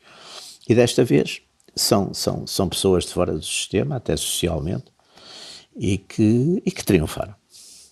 e 0.68 0.74
desta 0.74 1.04
vez 1.04 1.42
são, 1.74 2.14
são, 2.14 2.46
são 2.46 2.68
pessoas 2.68 3.04
de 3.04 3.12
fora 3.12 3.32
do 3.32 3.42
sistema, 3.42 3.96
até 3.96 4.16
socialmente, 4.16 4.86
e 5.76 5.98
que, 5.98 6.62
e 6.64 6.70
que 6.70 6.84
triunfaram. 6.84 7.34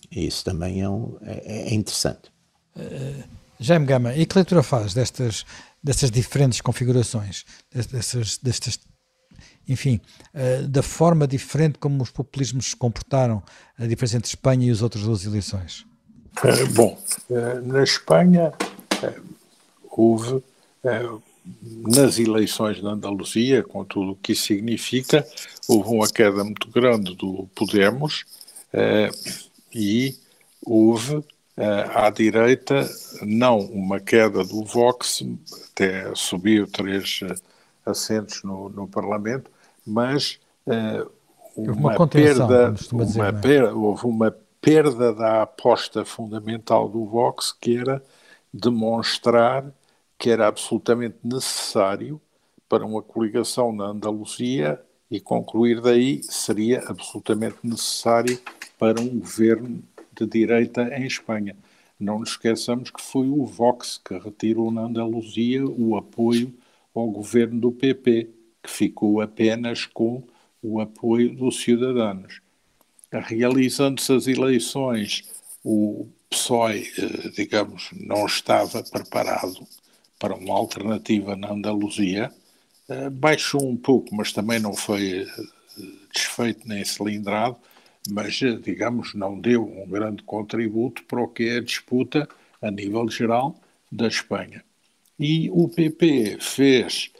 Isso 0.09 0.43
também 0.45 0.81
é, 0.81 0.89
um, 0.89 1.17
é, 1.21 1.69
é 1.69 1.73
interessante. 1.73 2.31
Uh, 2.75 3.42
Jaime 3.63 3.85
Gama, 3.85 4.13
e 4.13 4.25
que 4.25 4.35
leitura 4.35 4.61
faz 4.61 4.93
destas, 4.93 5.45
destas 5.81 6.11
diferentes 6.11 6.59
configurações, 6.59 7.45
destas, 7.73 8.37
destas 8.37 8.79
enfim, 9.67 10.01
uh, 10.33 10.67
da 10.67 10.83
forma 10.83 11.25
diferente 11.25 11.79
como 11.79 12.03
os 12.03 12.11
populismos 12.11 12.65
se 12.65 12.75
comportaram, 12.75 13.41
a 13.77 13.85
diferença 13.87 14.17
entre 14.17 14.27
Espanha 14.27 14.67
e 14.67 14.71
as 14.71 14.81
outras 14.81 15.03
duas 15.03 15.25
eleições? 15.25 15.85
Uh, 16.43 16.67
bom, 16.73 17.01
na 17.63 17.83
Espanha 17.83 18.51
houve 19.89 20.43
nas 21.87 22.19
eleições 22.19 22.81
na 22.81 22.91
Andaluzia, 22.91 23.63
com 23.63 23.85
tudo 23.85 24.11
o 24.11 24.15
que 24.15 24.33
isso 24.33 24.47
significa, 24.47 25.25
houve 25.67 25.89
uma 25.89 26.09
queda 26.09 26.43
muito 26.43 26.69
grande 26.69 27.15
do 27.15 27.47
Podemos 27.55 28.25
e 29.73 30.15
houve 30.65 31.23
à 31.93 32.09
direita 32.09 32.89
não 33.21 33.59
uma 33.59 33.99
queda 33.99 34.43
do 34.43 34.63
Vox, 34.63 35.23
até 35.71 36.13
subiu 36.15 36.65
três 36.65 37.19
eh, 37.23 37.35
assentos 37.85 38.43
no, 38.43 38.69
no 38.69 38.87
Parlamento, 38.87 39.51
mas 39.85 40.39
eh, 40.65 41.05
uma, 41.55 41.95
uma 41.95 42.07
perda, 42.07 42.73
uma 42.91 43.05
dizer, 43.05 43.23
é? 43.23 43.31
perda, 43.31 43.75
houve 43.75 44.05
uma 44.05 44.35
perda 44.59 45.13
da 45.13 45.43
aposta 45.43 46.03
fundamental 46.03 46.89
do 46.89 47.05
Vox, 47.05 47.51
que 47.51 47.77
era 47.77 48.03
demonstrar 48.51 49.65
que 50.17 50.29
era 50.29 50.47
absolutamente 50.47 51.17
necessário 51.23 52.19
para 52.69 52.85
uma 52.85 53.01
coligação 53.01 53.71
na 53.71 53.85
Andaluzia 53.85 54.81
e 55.11 55.19
concluir 55.19 55.81
daí 55.81 56.23
seria 56.23 56.81
absolutamente 56.87 57.57
necessário 57.61 58.39
para 58.79 59.01
um 59.01 59.19
governo 59.19 59.83
de 60.15 60.25
direita 60.25 60.83
em 60.97 61.05
Espanha. 61.05 61.55
Não 61.99 62.19
nos 62.19 62.31
esqueçamos 62.31 62.89
que 62.89 63.01
foi 63.01 63.29
o 63.29 63.45
Vox 63.45 63.99
que 64.03 64.17
retirou 64.17 64.71
na 64.71 64.81
Andaluzia 64.81 65.65
o 65.65 65.95
apoio 65.95 66.53
ao 66.93 67.09
governo 67.09 67.59
do 67.59 67.71
PP, 67.71 68.29
que 68.61 68.69
ficou 68.69 69.21
apenas 69.21 69.85
com 69.85 70.23
o 70.61 70.79
apoio 70.79 71.35
dos 71.35 71.61
cidadãos. 71.61 72.41
Realizando-se 73.11 74.11
as 74.13 74.27
eleições, 74.27 75.29
o 75.63 76.07
PSOE, 76.29 76.91
eh, 76.97 77.29
digamos, 77.35 77.89
não 77.93 78.25
estava 78.25 78.83
preparado 78.83 79.67
para 80.19 80.35
uma 80.35 80.55
alternativa 80.55 81.35
na 81.35 81.51
Andaluzia. 81.51 82.31
Uh, 82.89 83.09
baixou 83.11 83.65
um 83.65 83.77
pouco, 83.77 84.15
mas 84.15 84.33
também 84.33 84.59
não 84.59 84.73
foi 84.73 85.23
uh, 85.23 85.27
desfeito 86.13 86.67
nem 86.67 86.83
cilindrado, 86.83 87.57
mas, 88.09 88.33
digamos, 88.61 89.13
não 89.13 89.39
deu 89.39 89.63
um 89.63 89.87
grande 89.87 90.23
contributo 90.23 91.03
para 91.05 91.21
o 91.21 91.27
que 91.27 91.49
é 91.49 91.57
a 91.57 91.61
disputa 91.61 92.27
a 92.61 92.69
nível 92.69 93.07
geral 93.09 93.55
da 93.91 94.07
Espanha. 94.07 94.63
E 95.19 95.49
o 95.51 95.69
PP 95.69 96.37
fez, 96.39 97.11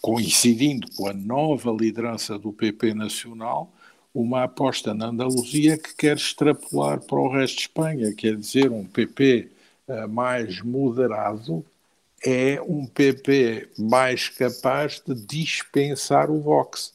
coincidindo 0.00 0.88
com 0.94 1.08
a 1.08 1.12
nova 1.12 1.70
liderança 1.70 2.38
do 2.38 2.52
PP 2.52 2.94
nacional, 2.94 3.72
uma 4.14 4.44
aposta 4.44 4.94
na 4.94 5.06
Andaluzia 5.06 5.76
que 5.76 5.94
quer 5.94 6.16
extrapolar 6.16 7.00
para 7.02 7.18
o 7.18 7.28
resto 7.28 7.56
de 7.56 7.62
Espanha, 7.62 8.14
quer 8.14 8.36
dizer, 8.36 8.70
um 8.70 8.84
PP 8.84 9.50
mais 10.08 10.62
moderado, 10.62 11.64
é 12.24 12.60
um 12.62 12.86
PP 12.86 13.68
mais 13.78 14.28
capaz 14.28 15.02
de 15.06 15.14
dispensar 15.14 16.30
o 16.30 16.40
Vox, 16.40 16.94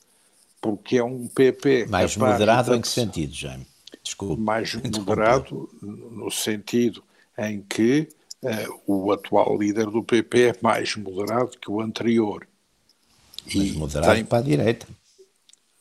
porque 0.62 0.98
é 0.98 1.04
um 1.04 1.28
PP 1.28 1.88
mais 1.88 2.16
moderado 2.16 2.72
de... 2.72 2.78
em 2.78 2.82
que 2.82 2.88
sentido, 2.88 3.34
Jaime? 3.34 3.68
Desculpe. 4.04 4.42
Mais 4.42 4.74
moderado 4.96 5.70
no 5.82 6.30
sentido 6.32 7.04
em 7.38 7.62
que 7.62 8.08
uh, 8.44 8.82
o 8.86 9.12
atual 9.12 9.58
líder 9.58 9.88
do 9.88 10.04
PP 10.04 10.42
é 10.42 10.56
mais 10.62 10.96
moderado 10.96 11.58
que 11.60 11.70
o 11.70 11.82
anterior. 11.82 12.48
Mas 13.46 13.56
e 13.56 13.72
moderado 13.74 14.14
tem... 14.14 14.26
para 14.26 14.38
a 14.38 14.42
direita. 14.42 14.88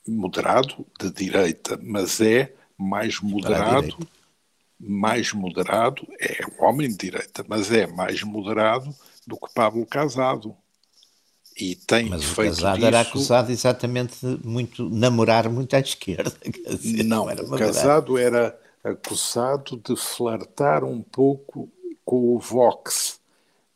Moderado 0.09 0.87
de 0.99 1.11
direita, 1.11 1.79
mas 1.83 2.21
é 2.21 2.53
mais 2.77 3.21
moderado 3.21 3.97
mais 4.81 5.33
moderado, 5.35 6.09
é 6.19 6.41
um 6.47 6.65
homem 6.65 6.89
de 6.89 6.97
direita, 6.97 7.45
mas 7.47 7.71
é 7.71 7.87
mais 7.87 8.23
moderado 8.23 8.95
do 9.27 9.37
que 9.37 9.53
Pablo 9.53 9.85
Casado. 9.85 10.57
E 11.61 11.75
tem 11.75 12.09
Mas 12.09 12.33
o 12.33 12.35
Casado 12.35 12.77
disso... 12.77 12.87
era 12.87 13.01
acusado 13.01 13.53
exatamente 13.53 14.15
de 14.21 14.47
muito, 14.47 14.89
namorar 14.89 15.49
muito 15.51 15.77
à 15.77 15.81
esquerda. 15.81 16.33
Dizer, 16.81 17.03
não, 17.03 17.29
era 17.29 17.45
o 17.45 17.51
Casado 17.51 18.17
era 18.17 18.59
acusado 18.83 19.77
de 19.77 19.95
flertar 19.95 20.85
um 20.85 21.03
pouco 21.03 21.69
com 22.03 22.35
o 22.35 22.39
Vox, 22.39 23.21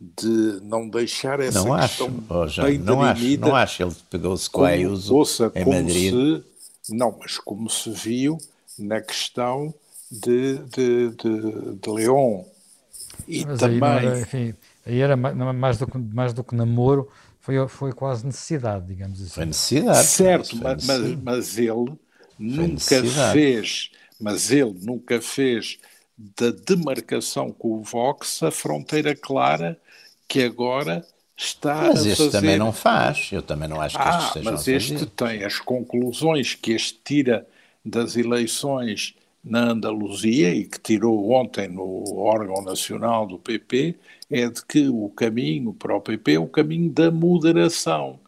de 0.00 0.60
não 0.62 0.88
deixar 0.88 1.40
essa 1.40 1.62
não 1.62 1.76
questão 1.78 2.06
acho, 2.06 2.24
oh, 2.30 2.48
já, 2.48 2.64
bem 2.64 2.78
não 2.78 3.02
acho, 3.02 3.38
não 3.38 3.54
acho, 3.54 3.82
ele 3.82 3.94
pegou-se 4.10 4.50
com 4.50 4.64
a 4.64 4.68
Ayuso 4.68 5.14
ouça, 5.14 5.52
em 5.54 5.62
como 5.64 5.76
Madrid. 5.76 6.42
Se, 6.82 6.94
não, 6.94 7.16
mas 7.18 7.38
como 7.38 7.70
se 7.70 7.90
viu 7.90 8.38
na 8.78 9.00
questão 9.00 9.74
de, 10.10 10.58
de, 10.58 11.10
de, 11.10 11.76
de 11.80 11.90
León. 11.90 12.44
E 13.28 13.44
mas 13.44 13.60
também... 13.60 13.82
Era, 13.82 14.20
enfim, 14.20 14.54
Aí 14.86 15.00
era 15.00 15.16
mais 15.16 15.78
do 15.78 15.86
que, 15.86 15.98
mais 15.98 16.32
do 16.32 16.44
que 16.44 16.54
namoro, 16.54 17.08
foi, 17.44 17.68
foi 17.68 17.92
quase 17.92 18.24
necessidade, 18.24 18.86
digamos 18.86 19.20
assim. 19.20 19.34
Foi 19.34 19.44
necessidade. 19.44 20.06
Certo, 20.06 20.56
mas, 20.56 20.86
mas, 20.86 21.14
mas 21.22 21.58
ele 21.58 21.92
nunca 22.38 23.04
fez, 23.32 23.90
mas 24.18 24.50
ele 24.50 24.74
nunca 24.80 25.20
fez 25.20 25.78
da 26.16 26.50
demarcação 26.50 27.52
com 27.52 27.72
o 27.74 27.82
Vox 27.82 28.42
a 28.42 28.50
fronteira 28.50 29.14
clara 29.14 29.78
que 30.26 30.42
agora 30.42 31.04
está 31.36 31.88
mas 31.88 32.06
a 32.06 32.08
este 32.08 32.30
também 32.30 32.56
não 32.56 32.72
faz, 32.72 33.28
eu 33.30 33.42
também 33.42 33.68
não 33.68 33.78
acho 33.78 33.96
que 33.98 34.02
ah, 34.02 34.18
este 34.20 34.32
seja 34.32 34.50
mas 34.50 34.68
este 34.68 35.06
tem 35.06 35.44
as 35.44 35.58
conclusões 35.58 36.54
que 36.54 36.72
este 36.72 36.98
tira 37.04 37.46
das 37.84 38.16
eleições 38.16 39.16
na 39.44 39.72
Andaluzia 39.72 40.54
e 40.54 40.64
que 40.64 40.80
tirou 40.80 41.30
ontem 41.32 41.68
no 41.68 42.16
órgão 42.16 42.62
nacional 42.62 43.26
do 43.26 43.38
PP 43.38 43.94
é 44.30 44.48
de 44.48 44.64
que 44.64 44.88
o 44.88 45.10
caminho 45.10 45.74
para 45.74 45.94
o 45.94 46.00
PP 46.00 46.32
é 46.32 46.38
o 46.38 46.46
caminho 46.46 46.90
da 46.90 47.10
moderação, 47.10 48.18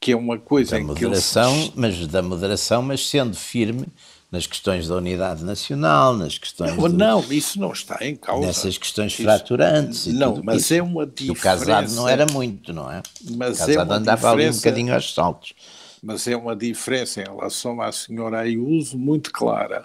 que 0.00 0.12
é 0.12 0.16
uma 0.16 0.38
coisa 0.38 0.72
da 0.72 0.80
em 0.80 0.84
moderação, 0.84 1.52
que 1.52 1.64
ele... 1.64 1.72
mas 1.76 2.06
da 2.06 2.22
moderação, 2.22 2.82
mas 2.82 3.08
sendo 3.08 3.36
firme 3.36 3.86
nas 4.30 4.46
questões 4.46 4.88
da 4.88 4.96
unidade 4.96 5.44
nacional, 5.44 6.16
nas 6.16 6.38
questões 6.38 6.74
não, 6.74 6.88
do, 6.88 6.96
não 6.96 7.32
isso 7.32 7.60
não 7.60 7.72
está 7.72 7.98
em 8.00 8.16
causa. 8.16 8.46
Nessas 8.46 8.78
questões 8.78 9.12
isso, 9.12 9.22
fraturantes. 9.22 10.06
não, 10.06 10.34
tudo, 10.34 10.44
mas 10.44 10.62
isso. 10.62 10.74
é 10.74 10.82
uma 10.82 11.04
diferença. 11.04 11.32
O 11.32 11.42
casado 11.42 11.92
não 11.92 12.08
era 12.08 12.24
muito, 12.24 12.72
não 12.72 12.90
é? 12.90 13.02
Mas 13.36 13.56
o 13.60 13.66
casado 13.66 13.92
é 13.92 13.96
andava 13.96 14.30
ali 14.30 14.48
um 14.48 14.52
bocadinho 14.54 14.94
aos 14.94 15.12
saltos. 15.12 15.52
Mas 16.02 16.26
é 16.26 16.34
uma 16.34 16.56
diferença 16.56 17.20
em 17.20 17.24
relação 17.24 17.80
à 17.82 17.92
senhora 17.92 18.40
Ayuso 18.40 18.96
muito 18.96 19.30
clara. 19.30 19.84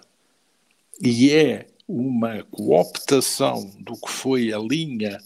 E 1.02 1.32
é 1.32 1.68
uma 1.88 2.44
cooptação 2.46 3.70
do 3.80 3.94
que 3.94 4.10
foi 4.12 4.52
a 4.52 4.60
linha 4.60 5.20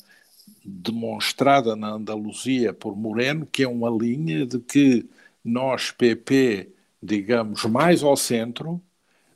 demonstrada 0.63 1.75
na 1.75 1.91
Andaluzia 1.91 2.73
por 2.73 2.95
Moreno, 2.95 3.45
que 3.45 3.63
é 3.63 3.67
uma 3.67 3.89
linha 3.89 4.45
de 4.45 4.59
que 4.59 5.09
nós, 5.43 5.91
PP, 5.91 6.71
digamos, 7.01 7.65
mais 7.65 8.03
ao 8.03 8.15
centro, 8.17 8.81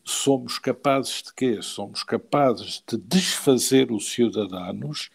somos 0.04 0.60
capazes 0.60 1.24
de 1.24 1.34
quê? 1.34 1.60
Somos 1.62 2.04
capazes 2.04 2.84
de 2.88 2.98
desfazer 2.98 3.92
os 3.92 4.12
cidadãos, 4.12 5.10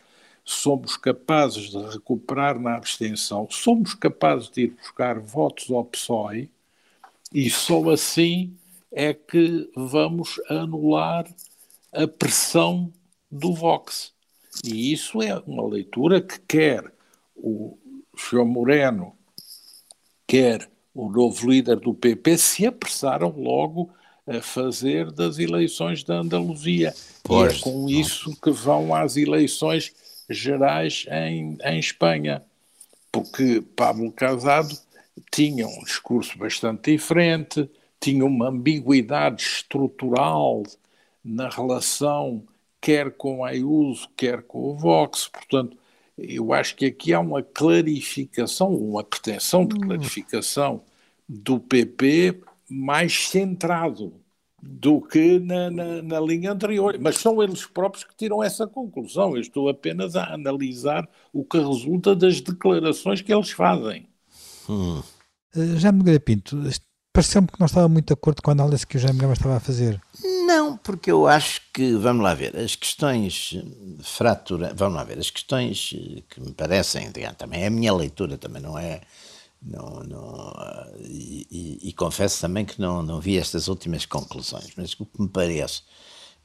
somos 0.44 0.96
capazes 0.96 1.70
de 1.70 1.78
recuperar 1.78 2.58
na 2.60 2.76
abstenção, 2.76 3.46
somos 3.50 3.94
capazes 3.94 4.50
de 4.50 4.62
ir 4.62 4.70
buscar 4.70 5.20
votos 5.20 5.70
ao 5.70 5.84
PSOE 5.84 6.50
e 7.32 7.50
só 7.50 7.90
assim 7.90 8.56
é 8.92 9.14
que 9.14 9.70
vamos 9.74 10.40
anular 10.48 11.26
a 11.92 12.06
pressão 12.06 12.92
do 13.30 13.54
Vox. 13.54 14.12
E 14.64 14.92
isso 14.92 15.22
é 15.22 15.38
uma 15.46 15.66
leitura 15.66 16.20
que 16.20 16.38
quer 16.40 16.92
o 17.36 17.78
João 18.16 18.46
Moreno, 18.46 19.16
quer 20.26 20.68
o 20.94 21.08
novo 21.08 21.50
líder 21.50 21.76
do 21.78 21.94
PP 21.94 22.36
se 22.36 22.66
apressaram 22.66 23.30
logo 23.36 23.90
a 24.26 24.40
fazer 24.42 25.10
das 25.10 25.38
eleições 25.38 26.04
da 26.04 26.16
Andaluzia. 26.16 26.94
Pois, 27.22 27.54
e 27.54 27.56
é 27.56 27.62
com 27.62 27.88
isso 27.88 28.36
que 28.40 28.50
vão 28.50 28.94
às 28.94 29.16
eleições 29.16 29.92
gerais 30.28 31.06
em, 31.10 31.56
em 31.62 31.78
Espanha. 31.78 32.42
Porque 33.10 33.62
Pablo 33.74 34.12
Casado 34.12 34.76
tinha 35.32 35.66
um 35.66 35.84
discurso 35.84 36.38
bastante 36.38 36.92
diferente, 36.92 37.68
tinha 38.00 38.24
uma 38.24 38.48
ambiguidade 38.48 39.42
estrutural 39.42 40.62
na 41.22 41.48
relação 41.48 42.44
quer 42.80 43.12
com 43.12 43.44
a 43.44 43.50
Ayuso, 43.50 44.08
quer 44.16 44.42
com 44.42 44.70
o 44.70 44.76
Vox, 44.76 45.28
portanto, 45.28 45.76
eu 46.16 46.52
acho 46.52 46.76
que 46.76 46.86
aqui 46.86 47.12
há 47.12 47.20
uma 47.20 47.42
clarificação, 47.42 48.74
uma 48.74 49.04
pretensão 49.04 49.66
de 49.66 49.76
hum. 49.76 49.80
clarificação 49.80 50.82
do 51.28 51.60
PP 51.60 52.40
mais 52.68 53.28
centrado 53.28 54.12
do 54.62 55.00
que 55.00 55.38
na, 55.38 55.70
na, 55.70 56.02
na, 56.02 56.20
linha 56.20 56.52
anterior. 56.52 56.98
Mas 57.00 57.16
são 57.16 57.42
eles 57.42 57.64
próprios 57.64 58.04
que 58.04 58.14
tiram 58.14 58.42
essa 58.42 58.66
conclusão. 58.66 59.34
Eu 59.34 59.40
estou 59.40 59.70
apenas 59.70 60.16
a 60.16 60.34
analisar 60.34 61.08
o 61.32 61.42
que 61.44 61.56
resulta 61.56 62.14
das 62.14 62.40
declarações 62.42 63.22
que 63.22 63.32
eles 63.32 63.50
fazem. 63.50 64.06
Hum. 64.68 65.02
Uh, 65.56 65.76
já 65.78 65.90
me 65.90 66.18
Pinto, 66.20 66.62
pareceu-me 67.12 67.48
que 67.48 67.58
não 67.58 67.66
estava 67.66 67.88
muito 67.88 68.06
de 68.06 68.12
acordo 68.12 68.42
com 68.42 68.50
a 68.50 68.52
análise 68.52 68.86
que 68.86 68.96
o 68.96 69.00
Jaime 69.00 69.18
Gama 69.18 69.32
estava 69.32 69.56
a 69.56 69.60
fazer. 69.60 70.00
Não, 70.46 70.76
porque 70.76 71.10
eu 71.10 71.26
acho 71.26 71.62
que, 71.72 71.94
vamos 71.94 72.22
lá 72.22 72.34
ver, 72.34 72.56
as 72.56 72.74
questões 72.74 73.54
fratura, 74.02 74.72
vamos 74.74 74.96
lá 74.96 75.04
ver, 75.04 75.18
as 75.18 75.30
questões 75.30 75.94
que 76.28 76.40
me 76.40 76.52
parecem, 76.52 77.10
digamos, 77.12 77.36
também 77.36 77.62
é 77.62 77.66
a 77.66 77.70
minha 77.70 77.92
leitura, 77.92 78.38
também 78.38 78.62
não 78.62 78.78
é, 78.78 79.00
não, 79.62 80.02
não 80.04 80.52
e, 81.00 81.46
e, 81.50 81.88
e, 81.88 81.92
confesso 81.92 82.40
também 82.40 82.64
que 82.64 82.80
não, 82.80 83.02
não 83.02 83.20
vi 83.20 83.38
estas 83.38 83.68
últimas 83.68 84.06
conclusões, 84.06 84.72
mas 84.76 84.92
o 84.98 85.06
que 85.06 85.22
me 85.22 85.28
parece 85.28 85.82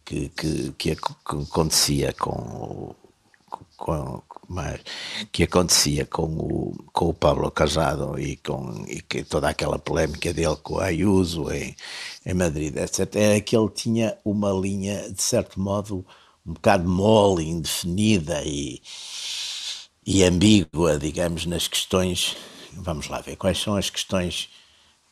que, 0.04 0.30
que, 0.30 0.72
que 0.74 0.92
acontecia 0.92 2.14
com, 2.14 2.96
com, 3.78 4.22
mas 4.48 4.82
que 5.32 5.44
acontecia 5.44 6.06
com 6.06 6.24
o, 6.24 6.76
com 6.94 7.10
o 7.10 7.14
Pablo 7.14 7.50
Casado 7.52 8.20
e 8.20 8.38
com 8.38 8.86
e 8.88 9.02
que 9.02 9.24
toda 9.24 9.50
aquela 9.50 9.80
polémica 9.80 10.34
dele 10.34 10.56
com 10.64 10.80
a 10.80 10.86
Ayuso 10.86 11.52
em, 11.52 11.76
em 12.26 12.34
Madrid, 12.34 12.76
etc., 12.78 13.16
era 13.16 13.42
que 13.42 13.56
ele 13.56 13.70
tinha 13.70 14.18
uma 14.24 14.52
linha, 14.52 15.12
de 15.12 15.22
certo 15.22 15.60
modo, 15.60 16.06
um 16.46 16.54
bocado 16.54 16.88
mole, 16.88 17.48
indefinida 17.50 18.44
e, 18.46 18.82
e 20.06 20.24
ambígua, 20.24 20.98
digamos, 20.98 21.46
nas 21.46 21.68
questões. 21.68 22.38
Vamos 22.74 23.08
lá 23.08 23.22
ver 23.22 23.36
quais 23.36 23.60
são 23.60 23.76
as 23.76 23.90
questões 23.90 24.50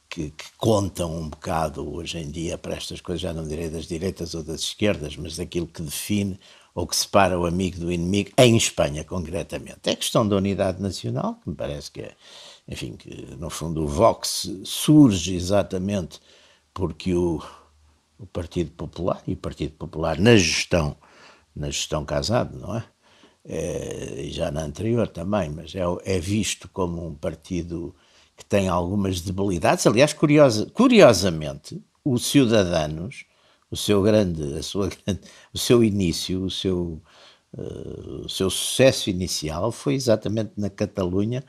que, 0.09 0.29
que, 0.29 0.45
contam 0.57 1.11
um 1.15 1.29
bocado 1.29 1.91
hoje 1.91 2.19
em 2.19 2.29
dia 2.29 2.57
para 2.57 2.75
estas 2.75 3.01
coisas, 3.01 3.21
já 3.21 3.33
não 3.33 3.47
direi 3.47 3.69
das 3.69 3.87
direitas 3.87 4.35
ou 4.35 4.43
das 4.43 4.61
esquerdas, 4.61 5.17
mas 5.17 5.37
daquilo 5.37 5.65
que 5.65 5.81
define 5.81 6.39
ou 6.73 6.87
que 6.87 6.95
separa 6.95 7.39
o 7.39 7.45
amigo 7.45 7.79
do 7.79 7.91
inimigo, 7.91 8.31
em 8.37 8.57
Espanha 8.57 9.03
concretamente. 9.03 9.89
É 9.89 9.95
questão 9.95 10.27
da 10.27 10.35
unidade 10.35 10.81
nacional, 10.81 11.35
que 11.35 11.49
me 11.49 11.55
parece 11.55 11.91
que 11.91 12.01
é, 12.01 12.15
enfim, 12.67 12.95
que 12.95 13.35
no 13.37 13.49
fundo 13.49 13.83
o 13.83 13.87
Vox 13.87 14.49
surge 14.63 15.35
exatamente 15.35 16.19
porque 16.73 17.13
o, 17.13 17.41
o 18.17 18.25
Partido 18.25 18.71
Popular, 18.71 19.21
e 19.27 19.33
o 19.33 19.37
Partido 19.37 19.73
Popular 19.73 20.19
na 20.19 20.35
gestão, 20.35 20.95
na 21.55 21.67
gestão 21.67 22.03
casado, 22.03 22.57
não 22.57 22.75
é? 22.75 22.83
é 23.45 24.25
já 24.29 24.49
na 24.49 24.63
anterior 24.63 25.07
também, 25.07 25.49
mas 25.49 25.75
é, 25.75 25.83
é 26.05 26.19
visto 26.19 26.67
como 26.69 27.05
um 27.05 27.13
partido 27.13 27.95
que 28.35 28.43
tem 28.43 28.67
algumas 28.67 29.21
debilidades. 29.21 29.85
Aliás, 29.85 30.11
curiosa, 30.11 30.65
curiosamente, 30.73 31.79
os 32.03 32.25
Ciudadanos 32.25 33.25
o 33.73 33.75
seu 33.75 34.03
grande, 34.03 34.55
a 34.57 34.61
sua 34.61 34.87
grande, 35.03 35.21
o 35.51 35.57
seu 35.57 35.83
início, 35.83 36.43
o 36.43 36.49
seu, 36.49 37.01
uh, 37.53 38.25
o 38.25 38.29
seu 38.29 38.49
sucesso 38.49 39.09
inicial 39.09 39.71
foi 39.71 39.95
exatamente 39.95 40.51
na 40.55 40.69
Catalunha 40.69 41.43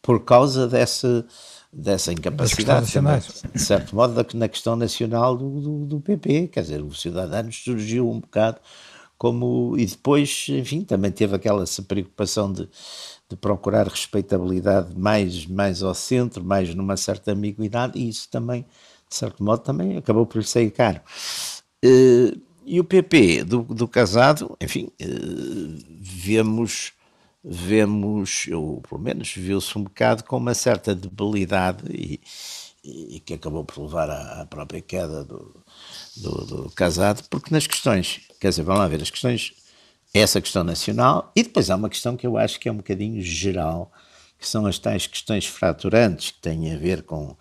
por 0.00 0.24
causa 0.24 0.68
dessa, 0.68 1.26
dessa 1.72 2.12
incapacidade, 2.12 2.92
também, 2.92 3.20
de 3.52 3.60
certo 3.60 3.96
modo, 3.96 4.14
na 4.34 4.48
questão 4.48 4.76
nacional 4.76 5.36
do, 5.36 5.60
do, 5.60 5.86
do, 5.86 6.00
PP. 6.00 6.48
Quer 6.48 6.60
dizer, 6.60 6.82
o 6.82 6.94
Cidadanos 6.94 7.56
surgiu 7.64 8.08
um 8.08 8.20
bocado 8.20 8.58
como. 9.16 9.74
E 9.78 9.86
depois, 9.86 10.46
enfim, 10.50 10.82
também 10.82 11.10
teve 11.10 11.34
aquela 11.34 11.64
preocupação 11.88 12.52
de, 12.52 12.68
de 13.28 13.36
procurar 13.36 13.88
respeitabilidade 13.88 14.94
mais, 14.96 15.46
mais 15.46 15.82
ao 15.82 15.94
centro, 15.94 16.44
mais 16.44 16.72
numa 16.74 16.96
certa 16.96 17.32
ambiguidade, 17.32 17.98
e 17.98 18.08
isso 18.08 18.28
também, 18.30 18.66
de 19.08 19.16
certo 19.16 19.42
modo, 19.42 19.62
também 19.62 19.96
acabou 19.96 20.26
por 20.26 20.44
sair 20.44 20.70
caro. 20.70 21.00
Uh, 21.84 22.40
e 22.64 22.80
o 22.80 22.84
PP 22.84 23.44
do, 23.44 23.62
do 23.62 23.86
Casado, 23.86 24.56
enfim, 24.58 24.88
uh, 25.02 25.84
vemos, 26.00 26.94
vemos, 27.44 28.46
ou 28.50 28.80
pelo 28.80 29.00
menos 29.02 29.34
viu-se 29.34 29.76
um 29.76 29.82
bocado 29.82 30.24
com 30.24 30.38
uma 30.38 30.54
certa 30.54 30.94
debilidade 30.94 31.84
e, 31.90 32.18
e 32.82 33.20
que 33.20 33.34
acabou 33.34 33.64
por 33.64 33.82
levar 33.82 34.08
à, 34.08 34.40
à 34.40 34.46
própria 34.46 34.80
queda 34.80 35.24
do, 35.24 35.62
do, 36.16 36.46
do, 36.46 36.70
Casado, 36.70 37.22
porque 37.28 37.52
nas 37.52 37.66
questões, 37.66 38.22
quer 38.40 38.48
dizer, 38.48 38.62
vamos 38.62 38.80
lá 38.80 38.88
ver, 38.88 39.02
as 39.02 39.10
questões, 39.10 39.52
essa 40.14 40.40
questão 40.40 40.64
nacional, 40.64 41.30
e 41.36 41.42
depois 41.42 41.68
há 41.68 41.76
uma 41.76 41.90
questão 41.90 42.16
que 42.16 42.26
eu 42.26 42.38
acho 42.38 42.58
que 42.58 42.68
é 42.68 42.72
um 42.72 42.76
bocadinho 42.78 43.20
geral, 43.20 43.92
que 44.38 44.48
são 44.48 44.64
as 44.64 44.78
tais 44.78 45.06
questões 45.06 45.44
fraturantes 45.44 46.30
que 46.30 46.40
têm 46.40 46.72
a 46.72 46.78
ver 46.78 47.02
com, 47.02 47.36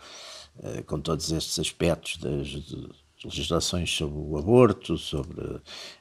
uh, 0.57 0.83
com 0.85 0.99
todos 0.99 1.31
estes 1.31 1.59
aspectos 1.59 2.17
das, 2.17 3.02
legislações 3.23 3.89
sobre 3.91 4.17
o 4.17 4.37
aborto, 4.37 4.97
sobre 4.97 5.41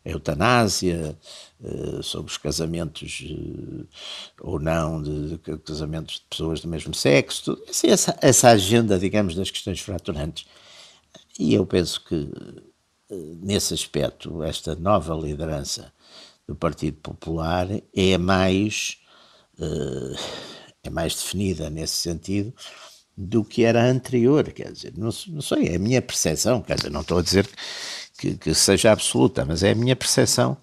a 0.04 0.08
eutanásia, 0.08 1.16
eh, 1.62 2.02
sobre 2.02 2.30
os 2.30 2.38
casamentos 2.38 3.24
eh, 3.24 3.85
ou 4.40 4.58
não 4.58 5.02
de, 5.02 5.38
casamentos 5.64 6.16
de 6.16 6.22
pessoas 6.28 6.61
do 6.61 6.68
mesmo 6.68 6.94
sexo, 6.94 7.61
assim, 7.68 7.88
essa, 7.88 8.16
essa 8.20 8.48
agenda, 8.50 8.98
digamos, 8.98 9.35
das 9.35 9.50
questões 9.50 9.80
fraturantes. 9.80 10.46
E 11.38 11.54
eu 11.54 11.66
penso 11.66 12.04
que, 12.04 12.28
eh, 13.11 13.14
nesse 13.40 13.74
aspecto, 13.74 14.42
esta 14.42 14.74
nova 14.74 15.14
liderança 15.14 15.92
do 16.46 16.56
Partido 16.56 16.98
Popular 16.98 17.68
é 17.94 18.18
mais, 18.18 18.98
é 20.82 20.90
mais 20.90 21.14
definida 21.14 21.70
nesse 21.70 21.94
sentido 21.96 22.52
do 23.16 23.44
que 23.44 23.64
era 23.64 23.85
anterior, 23.85 24.51
quer 24.53 24.72
dizer, 24.72 24.94
não, 24.96 25.11
não 25.29 25.42
sei, 25.42 25.68
é 25.68 25.77
a 25.77 25.79
minha 25.79 26.01
percepção, 26.01 26.62
quer 26.62 26.77
dizer, 26.77 26.90
não 26.90 27.03
estou 27.03 27.18
a 27.18 27.22
dizer 27.22 27.48
que, 28.18 28.37
que, 28.37 28.55
seja 28.55 28.92
absoluta, 28.92 29.44
mas 29.44 29.62
é 29.62 29.72
a 29.72 29.75
minha 29.75 29.94
percepção. 29.94 30.57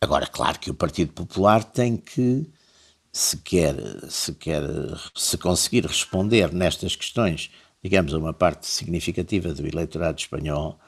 Agora, 0.00 0.26
claro 0.26 0.58
que 0.58 0.70
o 0.70 0.74
Partido 0.74 1.12
Popular 1.12 1.64
tem 1.64 1.96
que, 1.96 2.46
se 3.12 3.36
quer, 3.38 3.76
se 4.08 4.34
quer, 4.34 4.62
se 5.14 5.38
conseguir 5.38 5.86
responder 5.86 6.52
nestas 6.52 6.96
questões, 6.96 7.50
digamos, 7.82 8.12
a 8.14 8.18
uma 8.18 8.32
parte 8.32 8.66
significativa 8.66 9.52
do 9.54 9.66
eleitorado 9.66 10.18
espanhol, 10.18 10.78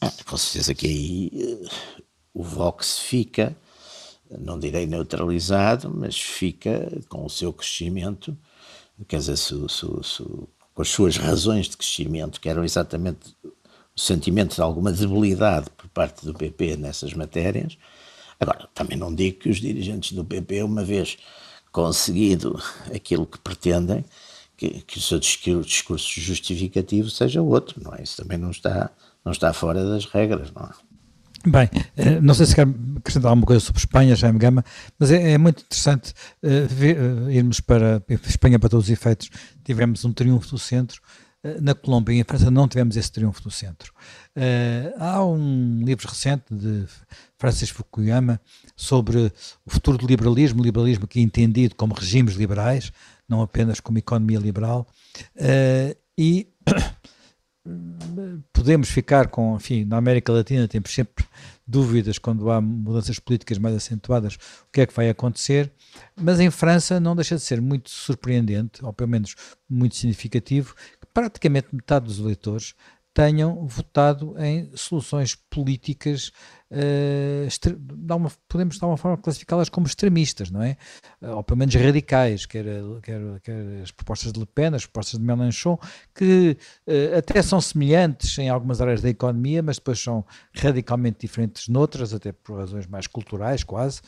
ah, 0.00 0.12
com 0.26 0.36
certeza 0.36 0.74
que 0.74 0.86
aí 0.86 1.30
uh, 1.32 1.70
o 2.34 2.42
Vox 2.42 2.98
fica, 2.98 3.56
não 4.38 4.58
direi 4.58 4.86
neutralizado, 4.86 5.90
mas 5.94 6.18
fica 6.20 6.90
com 7.08 7.24
o 7.24 7.30
seu 7.30 7.52
crescimento 7.52 8.36
quer 9.06 9.18
dizer, 9.18 9.36
su, 9.36 9.68
su, 9.68 10.02
su, 10.02 10.48
com 10.74 10.82
as 10.82 10.88
suas 10.88 11.16
razões 11.16 11.68
de 11.68 11.76
crescimento, 11.76 12.40
que 12.40 12.48
eram 12.48 12.64
exatamente 12.64 13.34
o 13.44 14.00
sentimento 14.00 14.54
de 14.54 14.60
alguma 14.60 14.92
debilidade 14.92 15.70
por 15.70 15.88
parte 15.88 16.24
do 16.24 16.34
PP 16.34 16.76
nessas 16.76 17.14
matérias. 17.14 17.78
Agora, 18.38 18.68
também 18.74 18.98
não 18.98 19.14
digo 19.14 19.38
que 19.38 19.48
os 19.48 19.60
dirigentes 19.60 20.12
do 20.12 20.24
PP, 20.24 20.62
uma 20.62 20.84
vez 20.84 21.16
conseguido 21.70 22.60
aquilo 22.94 23.26
que 23.26 23.38
pretendem, 23.38 24.04
que, 24.56 24.82
que 24.82 24.98
o 24.98 25.02
seu 25.02 25.18
discurso 25.18 26.20
justificativo 26.20 27.10
seja 27.10 27.42
outro, 27.42 27.82
não 27.82 27.94
é? 27.94 28.02
Isso 28.02 28.22
também 28.22 28.38
não 28.38 28.50
está, 28.50 28.90
não 29.24 29.32
está 29.32 29.52
fora 29.52 29.84
das 29.84 30.04
regras, 30.06 30.52
não 30.52 30.62
é? 30.62 30.70
Bem, 31.46 31.68
eh, 31.94 32.20
não 32.20 32.32
sei 32.32 32.46
se 32.46 32.54
quer 32.54 32.66
acrescentar 32.96 33.28
alguma 33.28 33.46
coisa 33.46 33.60
sobre 33.60 33.78
Espanha, 33.78 34.16
Jaime 34.16 34.38
Gama, 34.38 34.64
mas 34.98 35.10
é, 35.10 35.32
é 35.32 35.38
muito 35.38 35.62
interessante 35.62 36.14
uh, 36.42 36.66
ver, 36.66 36.96
uh, 36.98 37.30
irmos 37.30 37.60
para 37.60 38.02
Espanha 38.26 38.58
para 38.58 38.70
todos 38.70 38.86
os 38.86 38.90
efeitos. 38.90 39.28
Tivemos 39.62 40.04
um 40.04 40.12
triunfo 40.12 40.50
do 40.50 40.58
centro, 40.58 41.00
Uh, 41.46 41.60
na 41.60 41.74
Colômbia 41.74 42.14
e 42.14 42.20
em 42.20 42.24
França 42.24 42.50
não 42.50 42.66
tivemos 42.66 42.96
esse 42.96 43.12
triunfo 43.12 43.42
do 43.42 43.50
centro. 43.50 43.92
Há 44.98 45.22
um 45.22 45.82
livro 45.84 46.08
recente 46.08 46.44
de 46.50 46.86
Francis 47.36 47.68
Fukuyama 47.68 48.40
sobre 48.74 49.30
o 49.62 49.70
futuro 49.70 49.98
do 49.98 50.06
liberalismo, 50.06 50.62
liberalismo 50.62 51.06
que 51.06 51.18
é 51.18 51.22
entendido 51.22 51.74
como 51.74 51.92
regimes 51.92 52.36
liberais, 52.36 52.90
não 53.28 53.42
apenas 53.42 53.78
como 53.78 53.98
economia 53.98 54.38
liberal, 54.38 54.86
e 56.16 56.48
podemos 58.52 58.90
ficar 58.90 59.28
com, 59.28 59.56
enfim, 59.56 59.84
na 59.84 59.96
América 59.96 60.32
Latina 60.32 60.68
temos 60.68 60.92
sempre 60.92 61.24
dúvidas 61.66 62.18
quando 62.18 62.50
há 62.50 62.60
mudanças 62.60 63.18
políticas 63.18 63.56
mais 63.58 63.74
acentuadas, 63.74 64.34
o 64.34 64.72
que 64.72 64.82
é 64.82 64.86
que 64.86 64.94
vai 64.94 65.08
acontecer, 65.08 65.72
mas 66.14 66.40
em 66.40 66.50
França 66.50 67.00
não 67.00 67.16
deixa 67.16 67.36
de 67.36 67.42
ser 67.42 67.60
muito 67.60 67.88
surpreendente, 67.88 68.84
ou 68.84 68.92
pelo 68.92 69.08
menos 69.08 69.34
muito 69.68 69.96
significativo, 69.96 70.74
que 71.00 71.06
praticamente 71.12 71.68
metade 71.72 72.06
dos 72.06 72.18
eleitores 72.18 72.74
tenham 73.14 73.64
votado 73.64 74.34
em 74.38 74.68
soluções 74.74 75.36
políticas, 75.36 76.32
uh, 76.68 78.36
podemos 78.48 78.76
de 78.76 78.84
alguma 78.84 78.96
forma 78.96 79.16
classificá-las 79.16 79.68
como 79.68 79.86
extremistas, 79.86 80.50
não 80.50 80.60
é? 80.60 80.76
Uh, 81.22 81.36
ou 81.36 81.44
pelo 81.44 81.58
menos 81.58 81.72
radicais, 81.76 82.44
quer, 82.44 82.64
quer, 83.02 83.40
quer, 83.40 83.82
as 83.82 83.92
propostas 83.92 84.32
de 84.32 84.40
Le 84.40 84.46
Pen, 84.46 84.74
as 84.74 84.84
propostas 84.84 85.20
de 85.20 85.24
Mélenchon, 85.24 85.78
que 86.12 86.58
uh, 86.88 87.18
até 87.18 87.40
são 87.40 87.60
semelhantes 87.60 88.36
em 88.36 88.48
algumas 88.48 88.80
áreas 88.80 89.00
da 89.00 89.08
economia, 89.08 89.62
mas 89.62 89.76
depois 89.76 90.00
são 90.00 90.26
radicalmente 90.52 91.20
diferentes 91.20 91.68
noutras, 91.68 92.12
até 92.12 92.32
por 92.32 92.58
razões 92.58 92.88
mais 92.88 93.06
culturais 93.06 93.62
quase. 93.62 94.02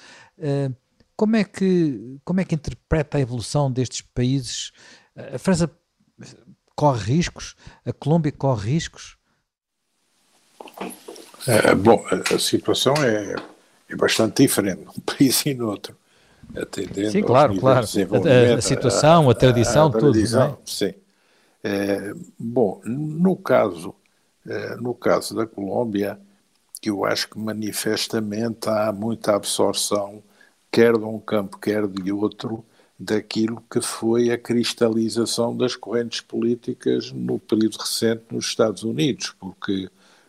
como, 1.17 1.37
é 1.37 1.45
que, 1.45 2.19
como 2.25 2.41
é 2.41 2.45
que 2.45 2.57
interpreta 2.57 3.19
a 3.19 3.21
evolução 3.21 3.71
destes 3.71 4.01
países? 4.01 4.73
A 5.33 5.39
França 5.39 5.71
corre 6.77 7.03
riscos? 7.15 7.57
A 7.85 7.93
Colômbia 7.93 8.31
corre 8.31 8.73
riscos? 8.73 9.17
É, 11.49 11.75
bom, 11.75 12.05
a 12.11 12.39
situação 12.39 12.95
é, 12.97 13.35
é 13.89 13.97
bastante 13.97 14.43
diferente 14.43 14.85
num 14.85 14.93
país 15.05 15.45
e 15.47 15.55
no 15.55 15.69
outro. 15.69 15.97
Atendendo 16.55 17.11
sim, 17.11 17.23
claro, 17.23 17.59
claro. 17.59 17.81
A, 17.81 18.59
a, 18.59 18.61
situação, 18.61 19.29
a, 19.29 19.33
a 19.33 19.35
tradição, 19.35 19.89
a, 19.89 19.91
tradição, 19.91 20.53
tudo. 20.53 20.63
É? 20.63 20.71
Sim. 20.71 20.95
É, 21.65 22.13
bom, 22.39 22.81
no 22.85 23.35
caso, 23.37 23.95
é, 24.47 24.77
no 24.77 24.95
caso 24.95 25.35
da 25.35 25.47
Colômbia, 25.47 26.21
que 26.81 26.91
eu 26.91 27.05
acho 27.05 27.29
que 27.29 27.39
manifestamente 27.39 28.69
há 28.69 28.93
muita 28.93 29.35
absorção, 29.35 30.23
quer 30.71 30.97
de 30.97 31.05
um 31.05 31.19
campo, 31.19 31.59
quer 31.59 31.87
de 31.89 32.13
outro, 32.13 32.65
daquilo 32.99 33.63
que 33.71 33.81
foi 33.81 34.31
a 34.31 34.39
cristalização 34.39 35.57
das 35.57 35.77
correntes 35.77 36.21
políticas 36.21 37.13
no 37.13 37.39
período 37.39 37.79
recente 37.79 38.25
nos 38.31 38.47
Estados 38.47 38.83
Unidos, 38.83 39.35
porque 39.39 39.89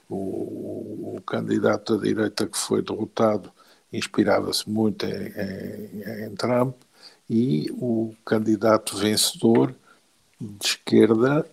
o, 0.10 1.16
o 1.16 1.22
candidato 1.26 1.98
da 1.98 2.04
direita 2.04 2.46
que 2.46 2.58
foi 2.58 2.82
derrotado 2.82 3.52
inspirava-se 3.92 4.70
muito 4.70 5.06
em, 5.06 5.10
em, 5.10 6.26
em, 6.26 6.36
Trump 6.36 6.76
e 7.30 7.70
o 7.72 8.14
candidato 8.26 8.98
vencedor 8.98 9.74
de 10.40 10.66
esquerda 10.66 11.46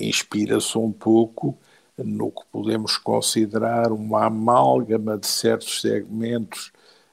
inspira-se 0.00 0.76
um 0.78 0.90
pouco 0.90 1.56
no 1.96 2.30
que 2.30 2.42
podemos 2.52 2.96
considerar 2.98 3.92
uma 3.92 4.26
amálgama 4.26 5.16
de 5.16 5.26
certos 5.26 5.80
segmentos 5.80 6.72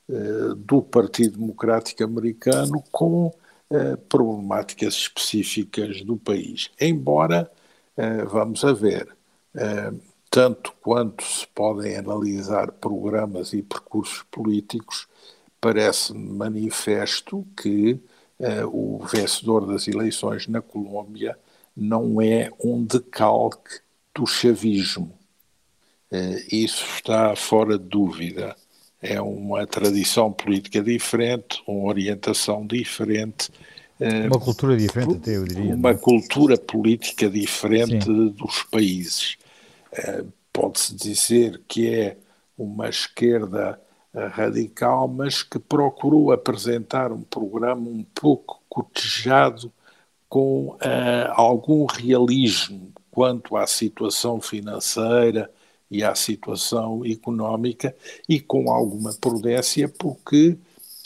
uh, 0.10 0.56
do 0.56 0.82
Partido 0.82 1.38
Democrático 1.38 2.04
Americano 2.04 2.84
com 2.92 3.34
eh, 3.74 3.98
problemáticas 4.08 4.94
específicas 4.94 6.04
do 6.04 6.16
país. 6.16 6.70
Embora, 6.80 7.52
uh, 7.98 8.30
vamos 8.30 8.64
a 8.64 8.72
ver, 8.72 9.08
uh, 9.56 10.00
tanto 10.30 10.72
quanto 10.80 11.24
se 11.24 11.48
podem 11.48 11.98
analisar 11.98 12.72
programas 12.74 13.52
e 13.52 13.64
percursos 13.64 14.22
políticos, 14.30 15.08
parece-me 15.60 16.30
manifesto 16.34 17.48
que 17.60 18.00
o 18.72 19.00
vencedor 19.06 19.66
das 19.66 19.88
eleições 19.88 20.48
na 20.48 20.62
Colômbia 20.62 21.36
não 21.76 22.22
é 22.22 22.52
um 22.64 22.84
decalque 22.84 23.80
do 24.14 24.28
chavismo. 24.28 25.18
Isso 26.52 26.86
está 26.96 27.36
fora 27.36 27.80
de 27.80 27.86
dúvida 27.86 28.56
é 29.04 29.22
uma 29.22 29.68
tradição 29.68 30.32
política 30.32 30.82
diferente, 30.82 31.62
uma 31.68 31.90
orientação 31.90 32.66
diferente. 32.66 33.52
Eh, 34.00 34.28
uma 34.28 34.40
cultura 34.40 34.78
diferente, 34.78 35.18
até 35.18 35.36
eu 35.36 35.44
diria. 35.44 35.76
Uma 35.76 35.92
não? 35.92 36.00
cultura 36.00 36.58
política 36.58 37.30
diferente 37.30 38.06
Sim. 38.06 38.30
dos 38.30 38.64
países. 38.64 39.38
Eh, 39.92 40.24
pode-se 40.54 40.96
dizer 40.96 41.62
que 41.68 41.94
é 41.94 42.18
uma 42.58 42.88
esquerda 42.88 43.80
eh, 44.14 44.28
radical, 44.28 45.08
mas 45.10 45.44
que 45.44 45.60
procurou 45.60 46.32
apresentar 46.32 47.12
um 47.12 47.22
programa 47.22 47.90
um 47.90 48.06
pouco 48.16 48.62
cotejado 48.70 49.72
com 50.30 50.70
uh, 50.70 50.80
algum 51.30 51.86
realismo 51.86 52.92
quanto 53.12 53.56
à 53.56 53.68
situação 53.68 54.42
financeira, 54.42 55.52
e 55.94 56.04
à 56.04 56.16
situação 56.16 57.06
económica 57.06 57.96
e 58.28 58.40
com 58.40 58.72
alguma 58.72 59.14
prudência, 59.14 59.88
porque, 59.88 60.58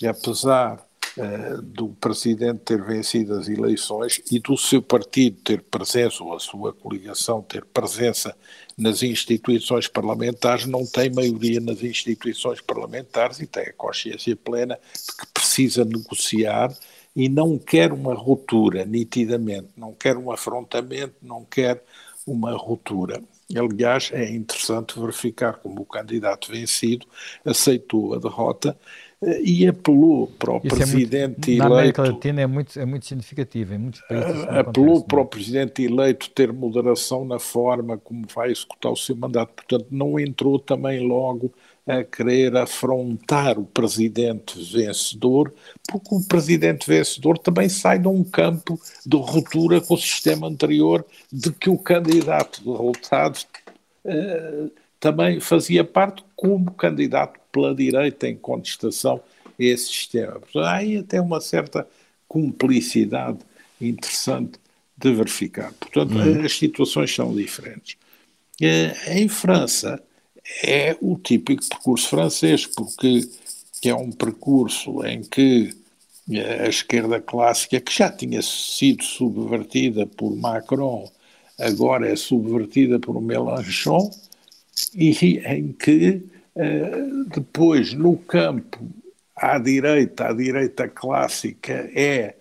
apesar 0.07 0.81
uh, 1.17 1.61
do 1.61 1.89
presidente 1.89 2.59
ter 2.59 2.81
vencido 2.81 3.33
as 3.33 3.49
eleições 3.49 4.21
e 4.31 4.39
do 4.39 4.55
seu 4.55 4.81
partido 4.81 5.41
ter 5.43 5.61
presença, 5.61 6.23
ou 6.23 6.33
a 6.33 6.39
sua 6.39 6.71
coligação 6.71 7.41
ter 7.41 7.65
presença 7.65 8.33
nas 8.77 9.03
instituições 9.03 9.89
parlamentares, 9.89 10.65
não 10.65 10.85
tem 10.85 11.09
maioria 11.09 11.59
nas 11.59 11.83
instituições 11.83 12.61
parlamentares 12.61 13.41
e 13.41 13.45
tem 13.45 13.63
a 13.63 13.73
consciência 13.73 14.37
plena 14.37 14.75
de 14.75 15.17
que 15.17 15.33
precisa 15.33 15.83
negociar 15.83 16.73
e 17.13 17.27
não 17.27 17.57
quer 17.57 17.91
uma 17.91 18.13
ruptura, 18.13 18.85
nitidamente, 18.85 19.67
não 19.75 19.93
quer 19.93 20.15
um 20.15 20.31
afrontamento, 20.31 21.15
não 21.21 21.43
quer 21.43 21.83
uma 22.25 22.55
ruptura. 22.55 23.21
Aliás, 23.55 24.11
é 24.13 24.29
interessante 24.29 24.99
verificar 24.99 25.53
como 25.53 25.81
o 25.81 25.85
candidato 25.85 26.51
vencido 26.51 27.07
aceitou 27.45 28.13
a 28.13 28.19
derrota 28.19 28.77
eh, 29.21 29.41
e 29.41 29.67
apelou 29.67 30.27
para 30.27 30.51
o 30.51 30.61
Isso 30.63 30.75
presidente 30.75 31.23
é 31.23 31.27
muito, 31.27 31.49
eleito. 31.49 31.69
Na 31.69 31.75
América 31.75 32.01
Latina 32.01 32.41
é 32.41 32.47
muito, 32.47 32.77
é 32.77 32.85
muito 32.85 33.05
significativo, 33.05 33.73
em 33.73 33.77
muitos 33.77 34.01
países. 34.01 34.43
apelou 34.43 34.97
acontece, 34.97 35.05
para 35.07 35.21
o 35.21 35.25
presidente 35.25 35.83
eleito 35.83 36.29
ter 36.31 36.51
moderação 36.51 37.23
na 37.23 37.39
forma 37.39 37.97
como 37.97 38.25
vai 38.33 38.51
executar 38.51 38.91
o 38.91 38.97
seu 38.97 39.15
mandato. 39.15 39.53
Portanto, 39.53 39.87
não 39.89 40.19
entrou 40.19 40.59
também 40.59 41.07
logo 41.07 41.53
a 41.87 42.03
querer 42.03 42.55
afrontar 42.57 43.57
o 43.57 43.65
presidente 43.65 44.61
vencedor, 44.73 45.53
porque 45.89 46.13
o 46.13 46.21
presidente 46.21 46.85
vencedor 46.85 47.37
também 47.37 47.69
sai 47.69 47.97
de 47.97 48.09
um 48.09 48.25
campo 48.25 48.79
de 49.05 49.15
ruptura 49.15 49.79
com 49.79 49.93
o 49.93 49.97
sistema 49.97 50.47
anterior, 50.47 51.05
de 51.31 51.49
que 51.51 51.69
o 51.69 51.77
candidato 51.77 52.61
derrotado 52.61 53.39
eh, 54.03 54.65
também 54.99 55.39
fazia 55.39 55.85
parte 55.85 56.23
como 56.35 56.71
candidato 56.71 57.39
pela 57.51 57.73
direita 57.73 58.27
em 58.27 58.35
contestação 58.35 59.21
a 59.45 59.51
esse 59.57 59.87
sistema. 59.87 60.41
Há 60.55 60.75
aí 60.75 60.97
até 60.97 61.21
uma 61.21 61.39
certa 61.39 61.87
cumplicidade 62.27 63.39
interessante 63.79 64.59
de 64.97 65.13
verificar. 65.13 65.71
Portanto, 65.79 66.13
uhum. 66.15 66.43
as 66.43 66.57
situações 66.57 67.15
são 67.15 67.33
diferentes. 67.33 67.95
Eh, 68.61 69.19
em 69.19 69.29
França, 69.29 70.01
é 70.63 70.97
o 71.01 71.17
típico 71.17 71.67
percurso 71.67 72.09
francês, 72.09 72.65
porque 72.65 73.27
é 73.83 73.93
um 73.93 74.11
percurso 74.11 75.05
em 75.05 75.21
que 75.21 75.75
a 76.63 76.67
esquerda 76.67 77.21
clássica, 77.21 77.79
que 77.79 77.93
já 77.93 78.11
tinha 78.11 78.41
sido 78.41 79.03
subvertida 79.03 80.05
por 80.05 80.35
Macron, 80.35 81.09
agora 81.59 82.09
é 82.09 82.15
subvertida 82.15 82.99
por 82.99 83.21
Mélenchon, 83.21 84.11
e 84.93 85.39
em 85.45 85.71
que 85.71 86.21
eh, 86.55 86.91
depois 87.33 87.93
no 87.93 88.17
campo 88.17 88.79
à 89.35 89.57
direita, 89.57 90.27
a 90.27 90.33
direita 90.33 90.87
clássica 90.87 91.89
é 91.95 92.35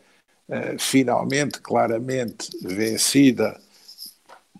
eh, 0.48 0.76
finalmente, 0.78 1.60
claramente 1.60 2.48
vencida 2.62 3.60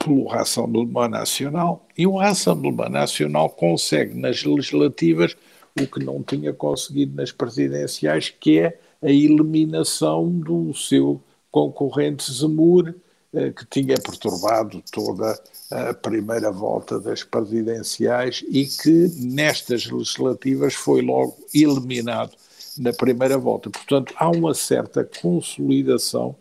pelo 0.07 0.25
Rassemblement 0.27 1.09
Nacional 1.09 1.85
e 1.99 2.07
o 2.07 2.17
Rassemblement 2.17 2.89
Nacional 2.91 3.51
consegue 3.51 4.15
nas 4.15 4.45
legislativas 4.45 5.37
o 5.79 5.85
que 5.85 6.05
não 6.05 6.23
tinha 6.23 6.53
conseguido 6.53 7.17
nas 7.17 7.33
presidenciais, 7.33 8.31
que 8.31 8.61
é 8.61 8.79
a 9.03 9.11
eliminação 9.11 10.31
do 10.31 10.73
seu 10.73 11.21
concorrente 11.51 12.33
Zemmour, 12.33 12.95
eh, 13.35 13.51
que 13.51 13.67
tinha 13.67 13.97
perturbado 13.97 14.81
toda 14.93 15.39
a 15.71 15.93
primeira 15.93 16.53
volta 16.53 17.01
das 17.01 17.25
presidenciais 17.25 18.45
e 18.49 18.65
que 18.65 19.11
nestas 19.19 19.87
legislativas 19.87 20.75
foi 20.75 21.03
logo 21.03 21.37
eliminado 21.53 22.33
na 22.79 22.93
primeira 22.93 23.37
volta. 23.37 23.69
Portanto, 23.71 24.15
há 24.17 24.31
uma 24.31 24.55
certa 24.55 25.05
consolidação 25.21 26.37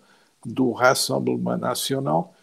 do 0.45 0.71
Rassemblement 0.71 1.57
Nacional 1.57 2.34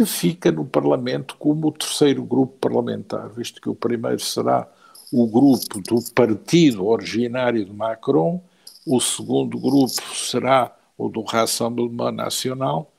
que 0.00 0.06
fica 0.06 0.50
no 0.50 0.64
Parlamento 0.64 1.36
como 1.38 1.68
o 1.68 1.72
terceiro 1.72 2.24
grupo 2.24 2.56
parlamentar, 2.58 3.28
visto 3.28 3.60
que 3.60 3.68
o 3.68 3.74
primeiro 3.74 4.18
será 4.18 4.66
o 5.12 5.26
grupo 5.26 5.78
do 5.82 6.00
partido 6.14 6.86
originário 6.86 7.62
de 7.62 7.70
Macron, 7.70 8.42
o 8.86 8.98
segundo 8.98 9.58
grupo 9.58 9.92
será 10.14 10.74
o 10.96 11.10
do 11.10 11.22
Rassemblement 11.22 12.12
Nacional 12.12 12.90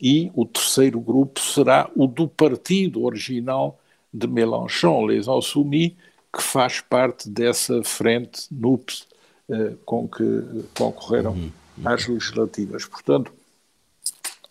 e 0.00 0.32
o 0.34 0.46
terceiro 0.46 0.98
grupo 0.98 1.40
será 1.40 1.90
o 1.94 2.06
do 2.06 2.26
partido 2.26 3.04
original 3.04 3.78
de 4.10 4.26
Mélenchon, 4.26 5.04
Les 5.04 5.28
Insoumis, 5.28 5.92
que 6.34 6.42
faz 6.42 6.80
parte 6.80 7.28
dessa 7.28 7.84
frente 7.84 8.46
NUPS 8.50 9.06
eh, 9.50 9.74
com 9.84 10.08
que 10.08 10.24
concorreram 10.74 11.32
uhum. 11.32 11.50
às 11.84 12.06
legislativas. 12.06 12.86
Portanto, 12.86 13.30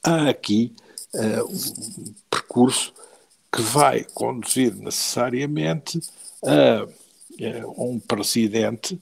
há 0.03 0.29
aqui 0.29 0.71
uh, 1.13 1.45
um 1.45 2.13
percurso 2.29 2.93
que 3.51 3.61
vai 3.61 4.03
conduzir 4.13 4.75
necessariamente 4.75 5.99
a, 6.43 6.83
a 6.83 7.83
um 7.83 7.99
presidente 7.99 8.99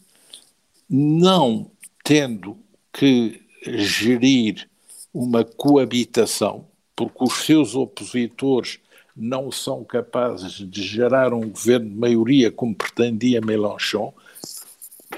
não 0.90 1.70
tendo 2.04 2.58
que 2.94 3.42
gerir 3.66 4.70
uma 5.14 5.44
coabitação, 5.44 6.66
porque 6.96 7.24
os 7.24 7.46
seus 7.46 7.76
opositores 7.76 8.80
não 9.16 9.52
são 9.52 9.84
capazes 9.84 10.54
de 10.54 10.84
gerar 10.84 11.34
um 11.34 11.50
governo 11.50 11.90
de 11.90 11.96
maioria 11.96 12.52
como 12.52 12.76
pretendia 12.76 13.42
Mélenchon, 13.42 14.14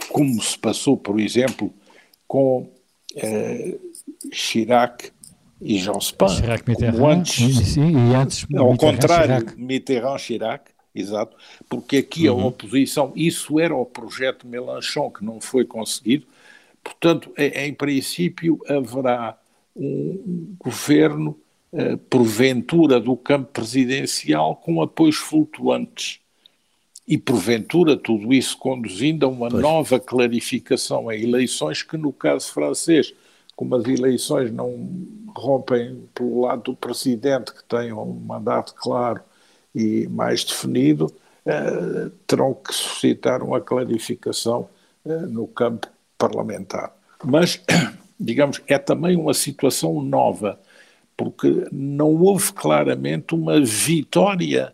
como 0.10 0.42
se 0.42 0.58
passou, 0.58 0.98
por 0.98 1.20
exemplo, 1.20 1.74
com 2.28 2.70
eh, 3.16 3.78
Chirac 4.32 5.12
e 5.62 5.78
Jospin. 5.78 6.30
Chirac 6.30 6.68
Mitterrand, 6.68 7.20
antes, 7.20 7.58
sim, 7.68 7.92
e 7.92 8.16
antes 8.16 8.46
ao 8.56 8.78
contrário, 8.78 9.40
Chirac. 9.40 9.62
Mitterrand 9.62 10.18
Chirac, 10.18 10.72
exato, 10.94 11.36
porque 11.68 11.98
aqui 11.98 12.30
uhum. 12.30 12.42
a 12.42 12.46
oposição, 12.48 13.12
isso 13.16 13.60
era 13.60 13.76
o 13.76 13.86
projeto 13.86 14.48
Mélenchon 14.48 15.12
que 15.12 15.24
não 15.24 15.42
foi 15.42 15.66
conseguido, 15.66 16.26
portanto, 16.84 17.32
em, 17.38 17.74
princípio 17.74 18.60
haverá 18.68 19.38
um 19.76 20.56
governo, 20.60 21.38
uh, 21.72 21.98
porventura, 22.10 23.00
do 23.00 23.16
campo 23.16 23.52
presidencial 23.52 24.56
com 24.56 24.82
apoios 24.82 25.18
flutuantes. 25.18 26.20
E, 27.08 27.18
porventura, 27.18 27.98
tudo 27.98 28.32
isso 28.32 28.56
conduzindo 28.56 29.26
a 29.26 29.30
uma 29.30 29.50
pois. 29.50 29.64
nova 29.64 30.00
clarificação 30.00 31.12
em 31.12 31.24
eleições 31.24 31.82
que, 31.82 31.98
no 31.98 32.14
caso 32.14 32.52
francês, 32.52 33.16
como 33.60 33.76
as 33.76 33.86
eleições 33.86 34.52
não 34.54 34.74
rompem 35.36 36.08
pelo 36.16 36.46
lado 36.46 36.72
do 36.72 36.78
presidente, 36.78 37.54
que 37.54 37.62
tem 37.66 37.92
um 37.92 38.14
mandato 38.14 38.74
claro 38.74 39.22
e 39.76 40.08
mais 40.08 40.46
definido, 40.46 41.14
eh, 41.46 42.10
terão 42.26 42.54
que 42.54 42.74
suscitar 42.74 43.44
uma 43.44 43.60
clarificação 43.60 44.70
eh, 45.06 45.26
no 45.26 45.46
campo 45.46 45.88
parlamentar. 46.18 46.96
Mas, 47.22 47.62
digamos, 48.18 48.62
é 48.66 48.78
também 48.78 49.18
uma 49.18 49.34
situação 49.34 50.02
nova, 50.02 50.58
porque 51.18 51.68
não 51.70 52.16
houve 52.16 52.54
claramente 52.54 53.36
uma 53.36 53.60
vitória 53.60 54.74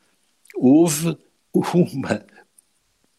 houve 0.55 1.17
uma 1.73 2.23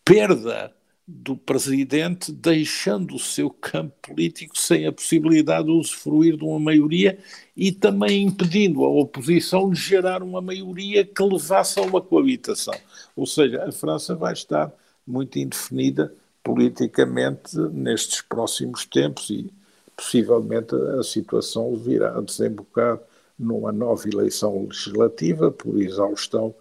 perda 0.05 0.73
do 1.13 1.37
presidente 1.37 2.31
deixando 2.31 3.17
o 3.17 3.19
seu 3.19 3.51
campo 3.51 3.93
político 4.01 4.57
sem 4.57 4.87
a 4.87 4.93
possibilidade 4.93 5.67
de 5.67 5.73
usufruir 5.73 6.37
de 6.37 6.45
uma 6.45 6.59
maioria 6.61 7.19
e 7.57 7.73
também 7.73 8.23
impedindo 8.23 8.85
a 8.85 8.89
oposição 8.89 9.71
de 9.71 9.81
gerar 9.81 10.23
uma 10.23 10.41
maioria 10.41 11.05
que 11.05 11.23
levasse 11.23 11.81
a 11.81 11.83
uma 11.83 12.01
coabitação. 12.01 12.75
Ou 13.17 13.27
seja, 13.27 13.65
a 13.65 13.73
França 13.73 14.15
vai 14.15 14.33
estar 14.33 14.73
muito 15.07 15.39
indefinida 15.39 16.15
politicamente 16.45 17.59
nestes 17.73 18.23
próximos 18.23 18.87
tempos 18.87 19.29
e 19.31 19.53
possivelmente 19.97 20.75
a 20.99 21.03
situação 21.03 21.75
virá 21.77 22.17
a 22.17 22.21
desembocar 22.21 22.99
numa 23.39 23.73
nova 23.73 24.09
eleição 24.09 24.67
legislativa 24.67 25.51
por 25.51 25.81
exaustão 25.81 26.55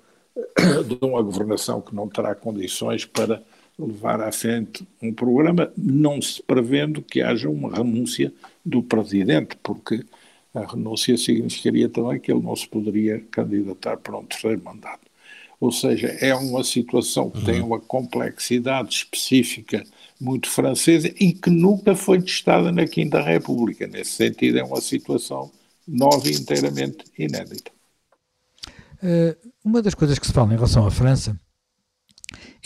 de 0.86 0.98
uma 1.06 1.22
governação 1.22 1.82
que 1.82 1.94
não 1.94 2.08
terá 2.08 2.34
condições 2.34 3.06
para 3.06 3.44
levar 3.80 4.22
à 4.22 4.32
frente 4.32 4.86
um 5.02 5.14
programa, 5.14 5.72
não 5.78 6.22
se 6.22 6.44
prevendo 6.44 7.02
que 7.02 7.22
haja 7.22 7.50
uma 7.50 7.76
renúncia 7.76 8.34
do 8.66 8.84
presidente, 8.84 9.56
porque 9.64 10.04
a 10.54 10.66
renúncia 10.66 11.18
significaria 11.18 11.88
também 11.88 12.20
que 12.20 12.32
ele 12.32 12.42
não 12.42 12.56
se 12.56 12.68
poderia 12.68 13.20
candidatar 13.32 13.98
para 13.98 14.18
um 14.18 14.26
terceiro 14.26 14.62
mandato. 14.64 15.08
Ou 15.60 15.72
seja, 15.72 16.08
é 16.08 16.34
uma 16.34 16.64
situação 16.64 17.30
que 17.30 17.40
uhum. 17.40 17.46
tem 17.46 17.62
uma 17.62 17.80
complexidade 17.80 18.94
específica 18.94 19.84
muito 20.20 20.50
francesa 20.50 21.14
e 21.20 21.34
que 21.34 21.50
nunca 21.50 21.96
foi 21.96 22.22
testada 22.22 22.72
na 22.72 22.86
Quinta 22.88 23.22
República. 23.22 23.88
Nesse 23.88 24.12
sentido, 24.12 24.58
é 24.58 24.64
uma 24.64 24.82
situação 24.82 25.52
nova 25.88 26.28
e 26.28 26.34
inteiramente 26.34 27.06
inédita. 27.18 27.72
Uh, 29.02 29.52
uma 29.64 29.82
das 29.82 29.94
coisas 29.94 30.20
que 30.20 30.28
se 30.28 30.34
fala 30.34 30.52
em 30.52 30.56
relação 30.56 30.86
à 30.86 30.92
França 30.92 31.40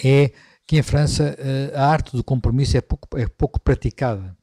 é 0.04 0.32
que 0.68 0.78
em 0.78 0.82
França 0.82 1.36
eh, 1.38 1.72
a 1.76 1.86
arte 1.86 2.16
do 2.16 2.24
compromisso 2.24 2.78
é 2.78 2.82
pouco, 2.82 3.18
é 3.18 3.28
pouco 3.28 3.60
praticada. 3.60 4.36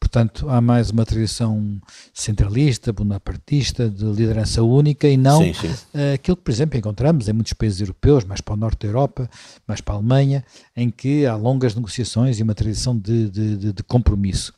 Portanto, 0.00 0.48
há 0.48 0.60
mais 0.60 0.90
uma 0.90 1.04
tradição 1.04 1.80
centralista, 2.14 2.92
bonapartista, 2.92 3.90
de 3.90 4.04
liderança 4.04 4.62
única 4.62 5.08
e 5.08 5.16
não 5.16 5.42
sim, 5.42 5.52
sim. 5.52 5.68
Uh, 5.92 6.14
aquilo 6.14 6.36
que, 6.36 6.44
por 6.44 6.50
exemplo, 6.52 6.78
encontramos 6.78 7.28
em 7.28 7.32
muitos 7.32 7.52
países 7.52 7.80
europeus, 7.80 8.24
mais 8.24 8.40
para 8.40 8.54
o 8.54 8.56
norte 8.56 8.86
da 8.86 8.88
Europa, 8.88 9.28
mais 9.66 9.80
para 9.80 9.94
a 9.94 9.96
Alemanha, 9.98 10.44
em 10.76 10.88
que 10.88 11.26
há 11.26 11.34
longas 11.34 11.74
negociações 11.74 12.38
e 12.38 12.42
uma 12.42 12.54
tradição 12.54 12.96
de, 12.96 13.28
de, 13.28 13.56
de, 13.56 13.72
de 13.72 13.82
compromisso. 13.82 14.54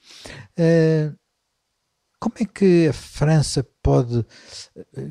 Uh, 0.59 1.16
como 2.20 2.35
é 2.38 2.44
que 2.44 2.88
a 2.88 2.92
França 2.92 3.66
pode, 3.90 4.24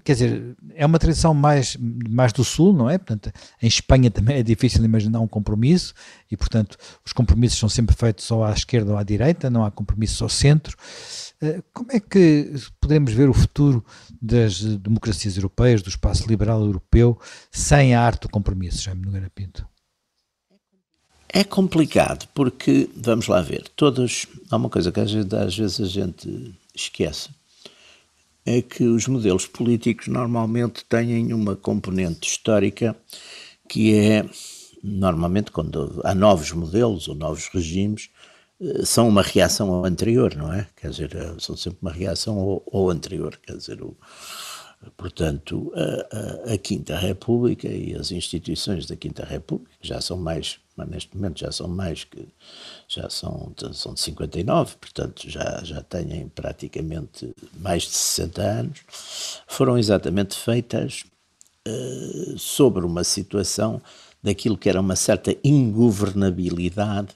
quer 0.05 0.13
dizer, 0.13 0.55
é 0.73 0.85
uma 0.85 0.97
tradição 0.97 1.33
mais, 1.33 1.77
mais 2.09 2.31
do 2.31 2.45
Sul, 2.45 2.71
não 2.71 2.89
é? 2.89 2.97
Portanto, 2.97 3.29
em 3.61 3.67
Espanha 3.67 4.09
também 4.09 4.37
é 4.37 4.43
difícil 4.43 4.85
imaginar 4.85 5.19
um 5.19 5.27
compromisso 5.27 5.93
e, 6.31 6.37
portanto, 6.37 6.77
os 7.05 7.11
compromissos 7.11 7.59
são 7.59 7.67
sempre 7.67 7.93
feitos 7.93 8.23
só 8.23 8.45
à 8.45 8.53
esquerda 8.53 8.93
ou 8.93 8.97
à 8.97 9.03
direita, 9.03 9.49
não 9.49 9.65
há 9.65 9.69
compromissos 9.69 10.21
ao 10.21 10.29
centro. 10.29 10.77
Eh, 11.41 11.61
como 11.73 11.91
é 11.91 11.99
que 11.99 12.53
podemos 12.79 13.11
ver 13.11 13.29
o 13.29 13.33
futuro 13.33 13.83
das 14.21 14.61
democracias 14.61 15.35
europeias, 15.35 15.81
do 15.81 15.89
espaço 15.89 16.25
liberal 16.29 16.61
europeu, 16.61 17.19
sem 17.51 17.93
a 17.93 18.01
arte 18.01 18.21
do 18.21 18.29
compromisso, 18.29 18.83
Jaime 18.83 19.01
Nogueira 19.01 19.29
Pinto? 19.29 19.67
É 21.27 21.43
complicado 21.43 22.29
porque, 22.33 22.89
vamos 22.95 23.27
lá 23.27 23.41
ver, 23.41 23.67
todos, 23.75 24.25
há 24.49 24.55
uma 24.55 24.69
coisa 24.69 24.89
que 24.89 25.01
às 25.01 25.11
vezes 25.11 25.81
a 25.81 25.85
gente 25.85 26.57
esquece 26.73 27.29
é 28.45 28.61
que 28.61 28.83
os 28.83 29.07
modelos 29.07 29.45
políticos 29.45 30.07
normalmente 30.07 30.85
têm 30.85 31.33
uma 31.33 31.55
componente 31.55 32.27
histórica 32.27 32.95
que 33.67 33.93
é, 33.93 34.27
normalmente, 34.83 35.51
quando 35.51 36.01
há 36.03 36.15
novos 36.15 36.51
modelos 36.51 37.07
ou 37.07 37.15
novos 37.15 37.47
regimes, 37.53 38.09
eh, 38.61 38.85
são 38.85 39.07
uma 39.07 39.21
reação 39.21 39.71
ao 39.71 39.85
anterior, 39.85 40.35
não 40.35 40.51
é? 40.51 40.67
Quer 40.75 40.89
dizer, 40.89 41.15
eh, 41.15 41.35
são 41.39 41.55
sempre 41.55 41.79
uma 41.81 41.91
reação 41.91 42.39
ao, 42.39 42.63
ao 42.73 42.89
anterior. 42.89 43.37
Quer 43.45 43.57
dizer, 43.57 43.81
o, 43.81 43.95
portanto, 44.95 45.71
a, 45.75 46.51
a, 46.51 46.53
a, 46.53 46.57
Quinta 46.57 46.97
República 46.97 47.67
e 47.67 47.95
as 47.95 48.11
instituições 48.11 48.85
da 48.85 48.95
Quinta 48.95 49.25
República 49.25 49.71
já 49.81 49.99
são 49.99 50.17
mais 50.17 50.59
neste 50.85 51.15
momento 51.15 51.39
já 51.39 51.51
são 51.51 51.67
mais 51.67 52.03
que, 52.03 52.27
já 52.87 53.09
são, 53.09 53.53
são 53.73 53.93
de 53.93 53.99
59, 53.99 54.77
portanto 54.77 55.29
já, 55.29 55.61
já 55.63 55.81
têm 55.81 56.29
praticamente 56.29 57.33
mais 57.59 57.83
de 57.83 57.91
60 57.91 58.41
anos, 58.41 58.79
foram 59.47 59.77
exatamente 59.77 60.35
feitas 60.37 61.05
uh, 61.67 62.37
sobre 62.37 62.85
uma 62.85 63.03
situação 63.03 63.81
daquilo 64.21 64.57
que 64.57 64.69
era 64.69 64.79
uma 64.81 64.95
certa 64.95 65.35
ingovernabilidade 65.43 67.13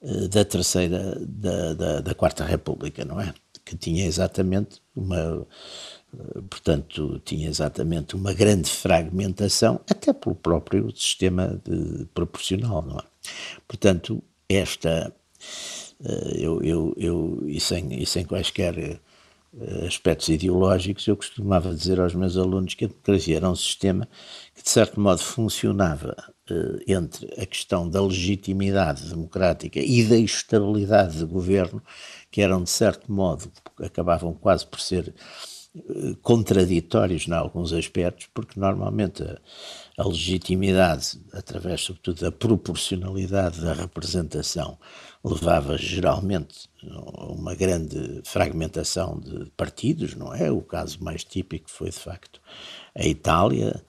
uh, 0.00 0.28
da 0.28 0.44
terceira, 0.44 1.18
da, 1.20 1.74
da, 1.74 2.00
da 2.00 2.14
Quarta 2.14 2.44
República, 2.44 3.04
não 3.04 3.20
é? 3.20 3.34
Que 3.64 3.76
tinha 3.76 4.06
exatamente 4.06 4.80
uma 4.94 5.44
portanto, 6.48 7.20
tinha 7.24 7.48
exatamente 7.48 8.14
uma 8.14 8.32
grande 8.32 8.70
fragmentação, 8.70 9.80
até 9.88 10.12
pelo 10.12 10.34
próprio 10.34 10.90
sistema 10.96 11.60
de, 11.64 12.06
proporcional, 12.14 12.82
não 12.82 12.98
é? 12.98 13.02
Portanto, 13.66 14.22
esta, 14.48 15.12
eh, 16.04 16.32
eu, 16.36 16.62
eu, 16.62 16.94
eu 16.96 17.42
e, 17.46 17.60
sem, 17.60 18.02
e 18.02 18.06
sem 18.06 18.24
quaisquer 18.24 18.78
eh, 18.78 19.86
aspectos 19.86 20.28
ideológicos, 20.28 21.06
eu 21.06 21.16
costumava 21.16 21.74
dizer 21.74 22.00
aos 22.00 22.14
meus 22.14 22.36
alunos 22.36 22.74
que 22.74 22.84
a 22.84 22.88
democracia 22.88 23.36
era 23.36 23.50
um 23.50 23.56
sistema 23.56 24.08
que, 24.54 24.62
de 24.62 24.70
certo 24.70 25.00
modo, 25.00 25.20
funcionava 25.20 26.14
eh, 26.50 26.84
entre 26.88 27.26
a 27.40 27.46
questão 27.46 27.88
da 27.88 28.02
legitimidade 28.02 29.08
democrática 29.08 29.80
e 29.80 30.04
da 30.04 30.16
estabilidade 30.18 31.18
de 31.18 31.24
governo, 31.24 31.82
que 32.30 32.40
eram, 32.42 32.62
de 32.62 32.70
certo 32.70 33.10
modo, 33.10 33.50
acabavam 33.80 34.32
quase 34.34 34.66
por 34.66 34.80
ser 34.80 35.14
contraditórios 36.22 37.26
em 37.26 37.32
alguns 37.32 37.72
aspectos, 37.72 38.28
porque 38.32 38.58
normalmente 38.58 39.22
a, 39.22 39.38
a, 39.98 40.08
legitimidade, 40.08 41.20
através 41.32 41.82
sobretudo 41.82 42.20
da 42.20 42.32
proporcionalidade 42.32 43.60
da 43.60 43.72
representação, 43.72 44.78
levava 45.24 45.76
geralmente 45.76 46.68
a 46.88 47.26
uma 47.26 47.54
grande 47.54 48.20
fragmentação 48.24 49.18
de 49.18 49.50
partidos, 49.56 50.14
não 50.14 50.32
é? 50.34 50.50
O 50.50 50.62
caso 50.62 51.02
mais 51.02 51.24
típico 51.24 51.70
foi 51.70 51.90
de 51.90 51.98
facto 51.98 52.40
a 52.94 53.06
Itália, 53.06 53.82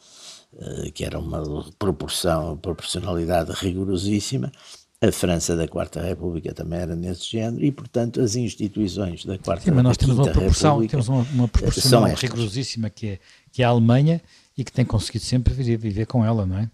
eh, 0.60 0.92
que 0.92 1.06
era 1.06 1.20
uma 1.20 1.44
proporção, 1.78 2.58
proporcionalidade 2.58 3.52
rigorosíssima, 3.52 4.52
a 5.00 5.12
França 5.12 5.56
da 5.56 5.68
Quarta 5.68 6.02
República 6.02 6.54
também 6.54 6.80
era 6.80 6.96
nesse 6.96 7.30
género 7.30 7.64
e, 7.64 7.72
portanto, 7.72 8.20
as 8.20 8.36
instituições 8.36 9.26
da 9.26 9.38
Quarta 9.38 9.66
Sim, 9.66 9.72
mas 9.72 9.84
nós 9.84 9.98
temos 9.98 10.18
uma 10.18 10.32
proporção, 10.32 10.72
República 10.72 10.92
temos 10.92 11.08
uma, 11.08 11.28
uma 11.34 11.48
proporção 11.48 12.04
rigorosíssima 12.06 12.90
que 12.90 13.08
é, 13.08 13.20
que 13.52 13.62
é 13.62 13.66
a 13.66 13.70
Alemanha 13.70 14.22
e 14.58 14.64
que 14.64 14.72
tem 14.72 14.84
conseguido 14.84 15.24
sempre 15.24 15.54
viver, 15.54 15.78
viver 15.78 16.06
com 16.08 16.26
ela, 16.26 16.46
não 16.46 16.58
é? 16.58 16.70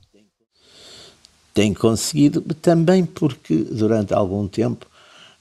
Tem 1.53 1.73
conseguido, 1.73 2.41
também 2.61 3.05
porque 3.05 3.55
durante 3.57 4.13
algum 4.13 4.47
tempo 4.47 4.87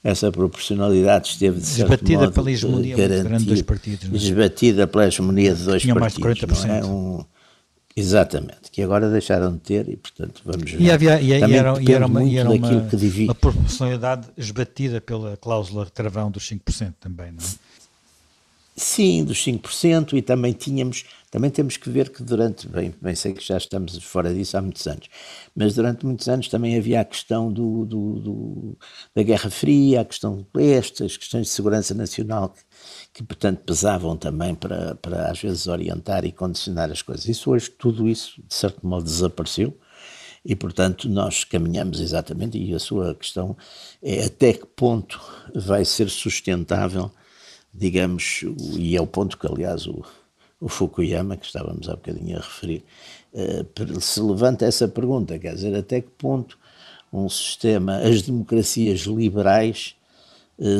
essa 0.03 0.29
proporcionalidade 0.31 1.29
esteve 1.29 1.59
de 1.59 1.65
certo 1.65 1.93
Esbatida 1.93 2.19
modo 2.19 2.33
pela 2.33 2.51
hegemonia 2.51 2.97
garantida, 2.97 3.37
de 3.37 3.45
dois 3.45 3.61
partidos. 3.61 4.09
Não 4.09 4.83
é? 4.83 4.85
Pela 4.85 5.07
hegemonia 5.07 5.55
de 5.55 5.63
dois 5.63 5.81
Tinha 5.81 5.95
partidos. 5.95 6.23
mais 6.25 6.37
de 6.37 6.45
40%. 6.45 6.67
Não 6.67 6.75
é? 6.75 6.85
um, 6.85 7.25
Exatamente, 7.95 8.71
que 8.71 8.81
agora 8.81 9.09
deixaram 9.09 9.53
de 9.53 9.59
ter 9.59 9.87
e, 9.87 9.95
portanto, 9.95 10.41
vamos 10.43 10.71
ver. 10.71 10.81
E, 10.81 10.89
havia, 10.89 11.21
e, 11.21 11.27
e 11.27 11.33
era, 11.33 11.47
e 11.47 11.55
era 11.91 12.07
uma, 12.07 12.23
e 12.23 12.37
era 12.37 12.49
uma, 12.49 12.69
uma 13.25 13.35
proporcionalidade 13.35 14.27
esbatida 14.35 14.99
pela 14.99 15.37
cláusula 15.37 15.85
travão 15.85 16.31
dos 16.31 16.43
5% 16.49 16.93
também, 16.99 17.31
não 17.31 17.43
é? 17.43 17.73
Sim, 18.75 19.23
dos 19.23 19.37
5%, 19.45 20.13
e 20.13 20.21
também 20.23 20.51
tínhamos, 20.51 21.05
também 21.29 21.51
temos 21.51 21.77
que 21.77 21.87
ver 21.91 22.09
que 22.09 22.23
durante, 22.23 22.67
bem, 22.67 22.91
bem 22.99 23.13
sei 23.13 23.31
que 23.31 23.45
já 23.45 23.55
estamos 23.55 23.95
fora 24.03 24.33
disso 24.33 24.57
há 24.57 24.61
muitos 24.63 24.87
anos, 24.87 25.07
mas 25.55 25.75
durante 25.75 26.03
muitos 26.03 26.27
anos 26.27 26.47
também 26.47 26.75
havia 26.75 26.99
a 26.99 27.05
questão 27.05 27.53
do, 27.53 27.85
do, 27.85 28.19
do 28.19 28.77
da 29.13 29.21
Guerra 29.21 29.51
Fria, 29.51 30.01
a 30.01 30.05
questão 30.05 30.37
do 30.37 30.47
leste, 30.55 31.03
as 31.03 31.15
questões 31.15 31.45
de 31.45 31.53
segurança 31.53 31.93
nacional 31.93 32.49
que, 32.49 32.61
que 33.13 33.23
portanto 33.23 33.59
pesavam 33.63 34.17
também 34.17 34.55
para, 34.55 34.95
para 34.95 35.29
às 35.29 35.39
vezes 35.39 35.67
orientar 35.67 36.25
e 36.25 36.31
condicionar 36.31 36.91
as 36.91 37.01
coisas. 37.01 37.27
Isso 37.27 37.51
hoje, 37.51 37.69
tudo 37.69 38.09
isso, 38.09 38.41
de 38.47 38.53
certo 38.53 38.85
modo, 38.85 39.03
desapareceu 39.03 39.77
e, 40.45 40.55
portanto, 40.55 41.07
nós 41.07 41.43
caminhamos 41.43 42.01
exatamente, 42.01 42.57
e 42.57 42.73
a 42.73 42.79
sua 42.79 43.15
questão 43.15 43.55
é 44.01 44.25
até 44.25 44.51
que 44.51 44.65
ponto 44.65 45.21
vai 45.55 45.85
ser 45.85 46.09
sustentável, 46.09 47.09
digamos, 47.73 48.43
e 48.77 48.97
é 48.97 49.01
o 49.01 49.07
ponto 49.07 49.37
que, 49.37 49.47
aliás, 49.47 49.87
o, 49.87 50.03
o 50.59 50.67
Fukuyama, 50.67 51.37
que 51.37 51.45
estávamos 51.45 51.87
há 51.87 51.95
bocadinho 51.95 52.37
a 52.37 52.41
referir, 52.41 52.83
eh, 53.33 53.65
se 54.01 54.19
levanta 54.19 54.65
essa 54.65 54.87
pergunta, 54.87 55.39
quer 55.39 55.55
dizer, 55.55 55.73
até 55.75 56.01
que 56.01 56.09
ponto 56.09 56.57
um 57.11 57.29
sistema, 57.29 57.97
as 57.97 58.23
democracias 58.23 59.01
liberais 59.01 59.95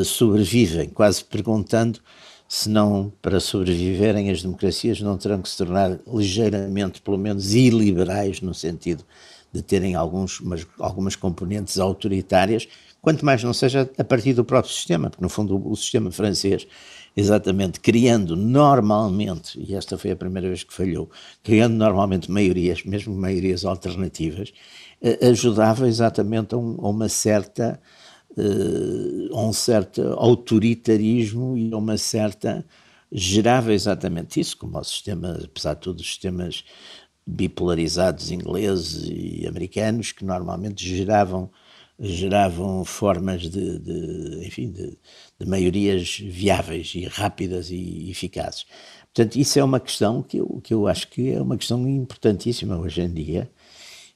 sobrevivem, 0.05 0.89
quase 0.89 1.23
perguntando 1.23 1.99
se 2.47 2.69
não 2.69 3.11
para 3.21 3.39
sobreviverem 3.39 4.29
as 4.29 4.43
democracias 4.43 5.01
não 5.01 5.17
terão 5.17 5.41
que 5.41 5.49
se 5.49 5.57
tornar 5.57 5.99
ligeiramente, 6.07 7.01
pelo 7.01 7.17
menos, 7.17 7.53
iliberais 7.55 8.41
no 8.41 8.53
sentido 8.53 9.03
de 9.51 9.61
terem 9.61 9.95
alguns, 9.95 10.39
mas, 10.39 10.65
algumas 10.79 11.15
componentes 11.15 11.79
autoritárias, 11.79 12.67
quanto 13.01 13.25
mais 13.25 13.43
não 13.43 13.53
seja 13.53 13.89
a 13.97 14.03
partir 14.03 14.33
do 14.33 14.45
próprio 14.45 14.71
sistema, 14.71 15.09
porque 15.09 15.23
no 15.23 15.29
fundo 15.29 15.67
o, 15.67 15.75
sistema 15.75 16.11
francês, 16.11 16.67
exatamente 17.17 17.79
criando 17.79 18.35
normalmente, 18.35 19.59
e 19.59 19.75
esta 19.75 19.97
foi 19.97 20.11
a 20.11 20.15
primeira 20.15 20.47
vez 20.47 20.63
que 20.63 20.73
falhou, 20.73 21.09
criando 21.43 21.73
normalmente 21.73 22.31
maiorias, 22.31 22.83
mesmo 22.83 23.15
maiorias 23.15 23.65
alternativas, 23.65 24.53
eh, 25.01 25.27
ajudava 25.27 25.87
exatamente 25.87 26.53
a, 26.53 26.57
a 26.57 26.59
uma 26.59 27.09
certa 27.09 27.79
a 29.31 29.41
um 29.41 29.53
certo 29.53 30.01
autoritarismo 30.13 31.57
e 31.57 31.73
a 31.73 31.77
uma 31.77 31.97
certa. 31.97 32.65
gerava 33.11 33.73
exatamente 33.73 34.39
isso, 34.39 34.57
como 34.57 34.77
o 34.77 34.83
sistema, 34.83 35.39
apesar 35.43 35.75
de 35.75 35.81
tudo, 35.81 35.99
os 35.99 36.07
sistemas 36.07 36.63
bipolarizados 37.25 38.31
ingleses 38.31 39.09
e 39.09 39.47
americanos, 39.47 40.11
que 40.11 40.25
normalmente 40.25 40.85
geravam 40.87 41.49
geravam 41.99 42.83
formas 42.83 43.43
de, 43.43 43.79
de 43.79 44.45
enfim, 44.45 44.71
de, 44.71 44.97
de, 45.39 45.45
maiorias 45.47 46.17
viáveis 46.19 46.93
e 46.95 47.05
rápidas 47.05 47.69
e 47.69 48.09
eficazes. 48.09 48.65
Portanto, 49.13 49.35
isso 49.37 49.59
é 49.59 49.63
uma 49.63 49.79
questão 49.79 50.23
que 50.23 50.37
eu, 50.37 50.59
que 50.63 50.73
eu 50.73 50.87
acho 50.87 51.07
que 51.07 51.31
é 51.31 51.41
uma 51.41 51.57
questão 51.57 51.87
importantíssima 51.87 52.77
hoje 52.77 53.01
em 53.01 53.13
dia, 53.13 53.49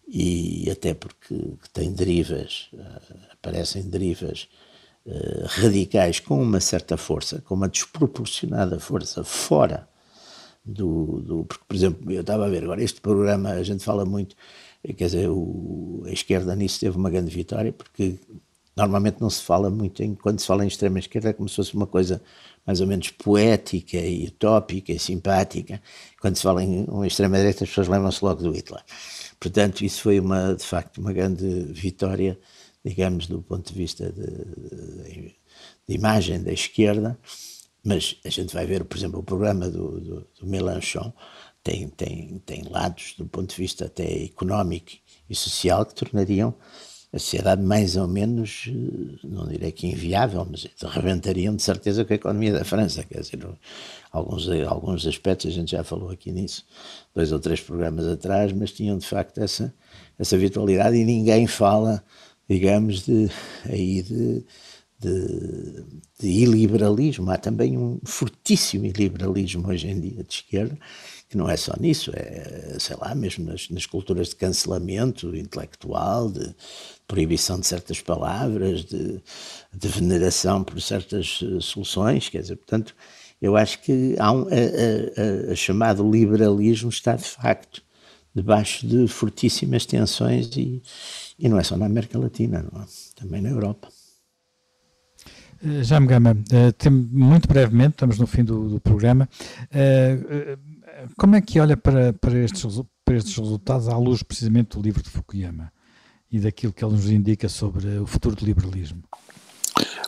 e 0.08 0.70
até 0.72 0.94
porque 0.94 1.36
tem 1.74 1.92
derivas, 1.92 2.70
uh, 2.74 3.18
aparecem 3.34 3.84
derivas 3.84 4.48
uh, 5.06 5.46
radicais 5.46 6.20
com 6.20 6.42
uma 6.42 6.60
certa 6.62 6.96
força, 6.96 7.42
com 7.42 7.56
uma 7.56 7.68
desproporcionada 7.68 8.80
força 8.80 9.24
fora 9.24 9.88
do, 10.64 11.22
do, 11.22 11.46
Porque, 11.46 11.64
por 11.68 11.76
exemplo, 11.76 12.12
eu 12.12 12.22
estava 12.22 12.46
a 12.46 12.50
ver 12.50 12.64
agora, 12.64 12.84
este 12.84 13.02
programa, 13.02 13.52
a 13.52 13.64
gente 13.64 13.84
fala 13.84 14.06
muito, 14.06 14.36
quer 14.84 15.06
dizer, 15.06 15.30
o, 15.30 16.04
a 16.06 16.12
esquerda 16.12 16.56
nisso 16.56 16.80
teve 16.80 16.98
uma 16.98 17.10
grande 17.10 17.34
vitória, 17.34 17.74
porque 17.74 18.18
normalmente 18.76 19.20
não 19.20 19.30
se 19.30 19.42
fala 19.42 19.70
muito 19.70 20.04
em. 20.04 20.14
Quando 20.14 20.40
se 20.40 20.48
fala 20.48 20.64
em 20.64 20.68
extrema 20.68 21.00
esquerda 21.00 21.30
é 21.30 21.34
como 21.34 21.50
se 21.50 21.56
fosse 21.56 21.74
uma 21.74 21.88
coisa 21.88 22.22
mais 22.68 22.82
ou 22.82 22.88
menos 22.88 23.10
poética 23.12 23.98
e 23.98 24.26
utópica 24.26 24.92
e 24.92 25.00
simpática. 25.00 25.82
Quando 26.20 26.36
se 26.36 26.44
fala 26.44 26.62
em 26.62 26.84
uma 26.84 27.08
extrema 27.08 27.38
direita, 27.38 27.64
as 27.64 27.70
pessoas 27.70 27.88
lembram-se 27.88 28.24
logo 28.24 28.44
do 28.44 28.52
Hitler. 28.52 28.84
Portanto, 29.40 29.86
isso 29.86 30.02
foi 30.02 30.20
uma, 30.20 30.54
de 30.54 30.66
facto 30.66 30.98
uma 30.98 31.14
grande 31.14 31.48
vitória, 31.72 32.38
digamos, 32.84 33.28
do 33.28 33.42
ponto 33.42 33.72
de 33.72 33.80
vista 33.80 34.12
de, 34.12 34.26
de, 34.26 35.36
de 35.88 35.96
imagem 35.96 36.44
da 36.44 36.52
esquerda, 36.52 37.18
mas 37.84 38.18
a 38.26 38.30
gente 38.30 38.54
vai 38.54 38.66
ver, 38.66 38.84
por 38.84 38.98
exemplo, 38.98 39.20
o 39.22 39.24
programa 39.24 39.70
do, 39.70 40.02
do, 40.02 40.28
do 40.42 40.46
tem, 41.64 41.88
tem, 41.90 42.40
tem 42.46 42.64
lados, 42.70 43.14
do 43.18 43.26
ponto 43.26 43.50
de 43.50 43.62
vista 43.62 43.86
até 43.86 44.24
económico 44.24 44.92
e 45.30 45.36
social, 45.36 45.86
que 45.86 45.96
tornariam 45.96 46.54
a 47.14 47.20
sociedade 47.20 47.62
mais 47.62 47.96
ou 47.96 48.08
menos, 48.08 48.66
eh, 48.68 49.20
não 49.24 49.48
direi 49.48 49.72
que 49.72 49.88
inviável, 49.88 50.46
mas 50.50 50.68
rebentariam 50.82 51.56
de 51.56 51.64
certeza 51.64 52.04
com 52.04 52.14
a 52.14 52.16
economia 52.16 52.54
da 52.54 52.66
França, 52.66 53.04
quer 53.04 53.22
dizer, 53.22 53.40
alguns, 54.12 54.48
alguns 54.68 55.08
aspectos, 55.08 55.48
a 55.48 55.54
gente 55.54 55.72
já 55.72 55.84
falou 55.84 56.10
aqui 56.10 56.32
nisso, 56.32 56.66
dois 57.16 57.32
ou 57.32 57.40
três 57.40 57.62
programas 57.62 58.06
atrás, 58.06 58.52
mas 58.52 58.72
tinham 58.72 58.98
de 58.98 59.08
facto 59.08 59.38
essa, 59.40 59.74
essa 60.20 60.38
virtualidade 60.38 60.98
e 60.98 61.06
ninguém 61.06 61.48
fala, 61.48 62.04
digamos, 62.50 63.06
de, 63.06 63.30
aí 63.66 64.02
de, 64.02 64.46
de, 65.00 65.86
de 66.20 66.28
iliberalismo, 66.28 67.30
há 67.32 67.38
também 67.38 67.78
um 67.78 68.00
fortíssimo 68.04 68.86
iliberalismo 68.86 69.68
hoje 69.68 69.88
em 69.88 70.00
dia 70.00 70.24
de 70.24 70.34
esquerda, 70.34 70.78
que 71.30 71.38
não 71.38 71.50
é 71.50 71.58
só 71.58 71.74
nisso, 71.80 72.12
é, 72.16 72.78
sei 72.80 72.96
lá, 72.96 73.14
mesmo 73.14 73.46
nas, 73.46 73.70
nas 73.70 73.86
culturas 73.86 74.30
de 74.30 74.36
cancelamento 74.36 75.36
intelectual, 75.36 76.32
de 76.32 76.56
proibição 77.08 77.60
de 77.60 77.66
certas 77.66 78.02
palavras, 78.02 78.84
de, 78.84 79.22
de 79.74 79.88
veneração 79.88 80.64
por 80.64 80.80
certas 80.82 81.42
uh, 81.42 81.62
soluções, 81.62 82.28
quer 82.28 82.42
dizer, 82.42 82.58
portanto, 82.58 82.94
eu 83.42 83.56
acho 83.56 83.82
que 83.82 84.16
há 84.20 84.32
um, 84.32 84.42
a, 84.42 85.50
a, 85.50 85.52
a, 85.52 85.56
chamado 85.56 86.10
liberalismo 86.10 86.90
está 86.90 87.16
de 87.16 87.24
facto 87.24 87.82
debaixo 88.36 88.86
de 88.86 89.08
fortíssimas 89.08 89.86
tensões 89.86 90.56
e, 90.58 90.82
e 91.40 91.48
não 91.48 91.58
é 91.58 91.64
só 91.64 91.78
na 91.78 91.86
América 91.86 92.20
Latina, 92.20 92.66
é? 92.76 93.20
também 93.20 93.42
na 93.42 93.50
Europa. 93.50 93.88
Uh, 95.64 95.84
Jaime 95.84 96.08
Gama, 96.08 96.34
uh, 96.34 96.92
muito 96.92 97.48
brevemente, 97.48 97.92
estamos 97.92 98.20
no 98.20 98.28
fim 98.28 98.44
do, 98.44 98.68
do 98.70 98.80
programa, 98.82 99.30
como 101.16 101.36
é 101.36 101.42
que 101.42 101.60
olha 101.60 101.78
para, 101.78 102.12
para, 102.12 102.38
estes, 102.40 102.66
para 103.06 103.16
estes 103.16 103.38
resultados 103.38 103.88
à 103.88 103.98
luz 103.98 104.22
precisamente 104.24 104.76
do 104.76 104.82
livro 104.82 105.02
de 105.02 105.10
Fukuyama 105.10 105.72
e 106.32 106.40
daquilo 106.40 106.74
que 106.74 106.84
ele 106.84 106.94
nos 106.94 107.10
indica 107.10 107.48
sobre 107.50 107.98
o 107.98 108.06
futuro 108.06 108.36
do 108.36 108.46
liberalismo? 108.46 109.02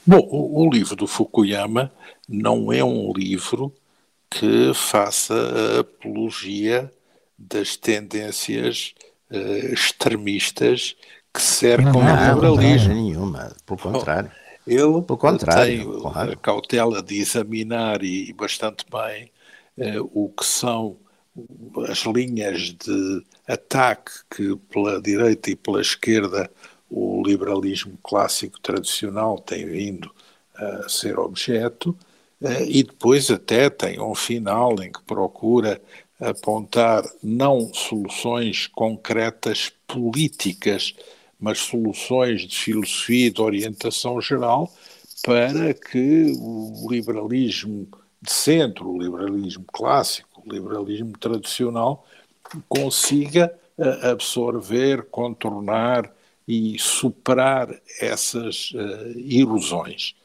Bom, 0.06 0.20
o, 0.30 0.66
o 0.66 0.70
livro 0.70 0.96
do 0.96 1.08
Fukuyama 1.08 1.92
não 2.28 2.72
é 2.72 2.84
um 2.84 3.12
livro 3.14 3.74
que 4.30 4.72
faça 4.74 5.34
a 5.34 5.80
apologia 5.82 6.92
das 7.38 7.76
tendências 7.76 8.94
uh, 9.32 9.74
extremistas 9.74 10.96
que 11.34 11.42
cercam 11.42 11.94
não, 11.94 12.02
não, 12.04 12.32
o 12.32 12.36
liberalismo. 12.36 12.90
Não, 12.90 12.96
nenhuma, 12.96 13.56
pelo 13.66 13.80
contrário. 13.80 14.32
Ele 14.68 15.02
pelo 15.02 15.18
contrário, 15.18 15.92
tem 15.92 16.02
claro. 16.02 16.32
a 16.32 16.36
cautela 16.36 17.02
de 17.02 17.20
examinar 17.20 18.04
e 18.04 18.32
bastante 18.34 18.86
bem 18.92 19.32
eh, 19.78 20.00
o 20.00 20.30
que 20.30 20.46
são 20.46 20.98
as 21.88 22.00
linhas 22.00 22.74
de 22.74 23.24
ataque 23.48 24.12
que 24.30 24.56
pela 24.72 25.02
direita 25.02 25.52
e 25.52 25.56
pela 25.56 25.82
esquerda 25.82 26.50
o 26.90 27.22
liberalismo 27.24 27.98
clássico 28.04 28.60
tradicional 28.60 29.40
tem 29.40 29.66
vindo 29.66 30.12
a 30.56 30.90
ser 30.90 31.20
objeto, 31.20 31.96
eh, 32.42 32.66
e 32.68 32.84
depois 32.84 33.30
até 33.30 33.70
tem 33.70 34.00
um 34.02 34.16
final 34.16 34.82
em 34.82 34.92
que 34.92 35.02
procura 35.04 35.82
apontar 36.20 37.04
não 37.24 37.74
soluções 37.74 38.68
concretas 38.68 39.72
políticas, 39.88 40.94
mas 41.40 41.60
soluções 41.60 42.42
de 42.42 42.58
filosofia 42.58 43.28
e 43.28 43.32
de 43.32 43.42
orientação 43.42 44.20
geral 44.20 44.72
para 45.24 45.74
que 45.74 46.34
o 46.38 46.88
liberalismo 46.90 47.88
de 48.22 48.32
centro, 48.34 48.90
o 48.92 49.02
liberalismo 49.02 49.64
clássico, 49.72 50.29
liberalismo 50.50 51.18
tradicional, 51.18 52.06
consiga 52.68 53.54
eh, 53.78 54.10
absorver, 54.10 55.04
contornar 55.10 56.12
e 56.48 56.78
superar 56.80 57.70
essas 58.00 58.72
uh, 58.72 59.18
ilusões. 59.18 60.16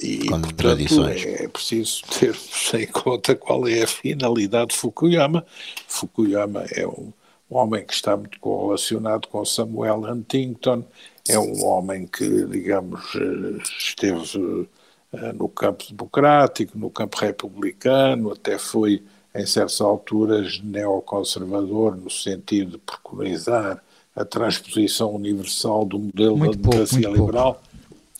E, 0.00 0.26
portanto, 0.26 1.06
é 1.08 1.48
preciso 1.48 2.02
ter 2.18 2.36
em 2.74 2.86
conta 2.88 3.36
qual 3.36 3.66
é 3.68 3.82
a 3.82 3.86
finalidade 3.86 4.70
de 4.72 4.76
Fukuyama. 4.76 5.46
Fukuyama 5.86 6.64
é 6.72 6.86
um, 6.86 7.12
um 7.50 7.56
homem 7.56 7.84
que 7.84 7.94
está 7.94 8.16
muito 8.16 8.38
correlacionado 8.40 9.28
com 9.28 9.44
Samuel 9.44 10.02
Huntington, 10.02 10.84
é 11.28 11.38
um 11.38 11.64
homem 11.64 12.06
que, 12.06 12.46
digamos, 12.46 13.14
eh, 13.14 13.62
esteve 13.78 14.68
eh, 15.12 15.32
no 15.32 15.48
campo 15.48 15.84
democrático, 15.90 16.78
no 16.78 16.90
campo 16.90 17.18
republicano, 17.18 18.32
até 18.32 18.58
foi, 18.58 19.02
em 19.34 19.46
certas 19.46 19.80
alturas, 19.80 20.60
neoconservador, 20.62 21.96
no 21.96 22.10
sentido 22.10 22.72
de 22.72 22.78
preconizar 22.78 23.82
a 24.16 24.24
transposição 24.24 25.14
universal 25.14 25.84
do 25.84 25.98
modelo 25.98 26.36
muito 26.36 26.56
da 26.58 26.62
democracia 26.62 27.02
pouco, 27.02 27.20
liberal, 27.20 27.54
pouco. 27.54 27.68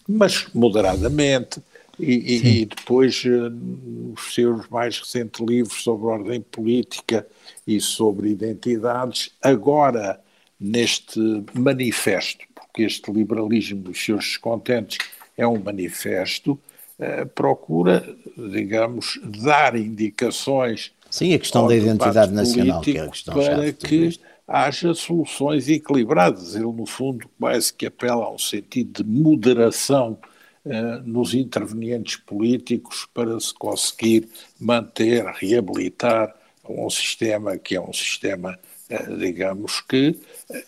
mas 0.08 0.46
moderadamente. 0.54 1.60
E, 2.00 2.60
e, 2.60 2.64
depois, 2.64 3.24
eh, 3.26 3.30
nos 3.50 4.32
seus 4.32 4.68
mais 4.68 5.00
recentes 5.00 5.44
livros 5.44 5.82
sobre 5.82 6.06
ordem 6.06 6.40
política 6.40 7.26
e 7.66 7.80
sobre 7.80 8.28
identidades, 8.28 9.30
agora 9.42 10.20
neste 10.60 11.18
manifesto, 11.52 12.44
porque 12.54 12.84
este 12.84 13.10
liberalismo 13.10 13.82
dos 13.82 14.04
seus 14.04 14.26
descontentes 14.26 14.98
é 15.36 15.46
um 15.46 15.58
manifesto, 15.58 16.58
eh, 16.98 17.24
procura, 17.24 18.04
digamos, 18.36 19.20
dar 19.42 19.76
indicações. 19.76 20.92
Sim, 21.10 21.34
a 21.34 21.38
questão 21.38 21.66
da 21.66 21.74
identidade 21.74 22.32
nacional, 22.32 22.80
que 22.80 22.98
é 22.98 23.00
a 23.00 23.08
questão 23.08 23.34
para 23.34 23.72
que 23.72 24.18
haja 24.46 24.94
soluções 24.94 25.68
equilibradas. 25.68 26.54
Ele, 26.54 26.64
no 26.64 26.86
fundo, 26.86 27.28
quase 27.38 27.72
que 27.72 27.86
apela 27.86 28.24
a 28.24 28.32
um 28.32 28.38
sentido 28.38 29.02
de 29.02 29.10
moderação 29.10 30.18
eh, 30.64 31.00
nos 31.04 31.34
intervenientes 31.34 32.16
políticos 32.16 33.06
para 33.12 33.38
se 33.40 33.54
conseguir 33.54 34.28
manter, 34.60 35.24
reabilitar 35.24 36.34
um 36.68 36.90
sistema 36.90 37.56
que 37.56 37.74
é 37.76 37.80
um 37.80 37.92
sistema, 37.92 38.58
eh, 38.90 39.16
digamos 39.16 39.80
que 39.80 40.18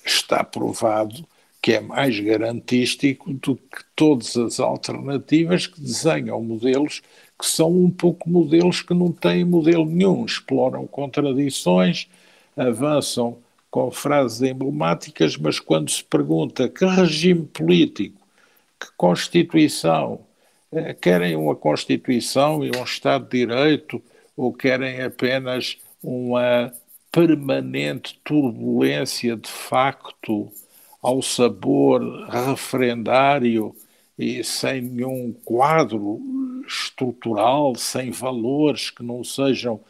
está 0.04 0.42
provado 0.42 1.26
que 1.62 1.74
é 1.74 1.80
mais 1.80 2.18
garantístico 2.18 3.32
do 3.34 3.56
que 3.56 3.84
todas 3.94 4.36
as 4.36 4.58
alternativas 4.58 5.66
que 5.66 5.80
desenham 5.80 6.42
modelos 6.42 7.02
que 7.40 7.46
são 7.46 7.70
um 7.70 7.90
pouco 7.90 8.28
modelos 8.28 8.82
que 8.82 8.92
não 8.92 9.10
têm 9.10 9.46
modelo 9.46 9.86
nenhum, 9.86 10.26
exploram 10.26 10.86
contradições, 10.86 12.06
avançam 12.54 13.38
com 13.70 13.90
frases 13.90 14.42
emblemáticas, 14.42 15.38
mas 15.38 15.58
quando 15.58 15.90
se 15.90 16.04
pergunta 16.04 16.68
que 16.68 16.84
regime 16.84 17.46
político, 17.46 18.20
que 18.78 18.88
Constituição, 18.94 20.20
eh, 20.70 20.92
querem 20.92 21.34
uma 21.34 21.56
Constituição 21.56 22.62
e 22.62 22.70
um 22.76 22.84
Estado 22.84 23.24
de 23.24 23.38
Direito 23.38 24.02
ou 24.36 24.52
querem 24.52 25.00
apenas 25.00 25.78
uma 26.02 26.70
permanente 27.10 28.20
turbulência 28.22 29.34
de 29.36 29.50
facto 29.50 30.52
ao 31.02 31.22
sabor 31.22 32.02
referendário 32.28 33.74
e 34.18 34.44
sem 34.44 34.82
nenhum 34.82 35.32
quadro 35.44 36.20
estrutural, 36.70 37.74
sem 37.74 38.10
valores 38.10 38.90
que 38.90 39.02
não 39.02 39.24
sejam 39.24 39.80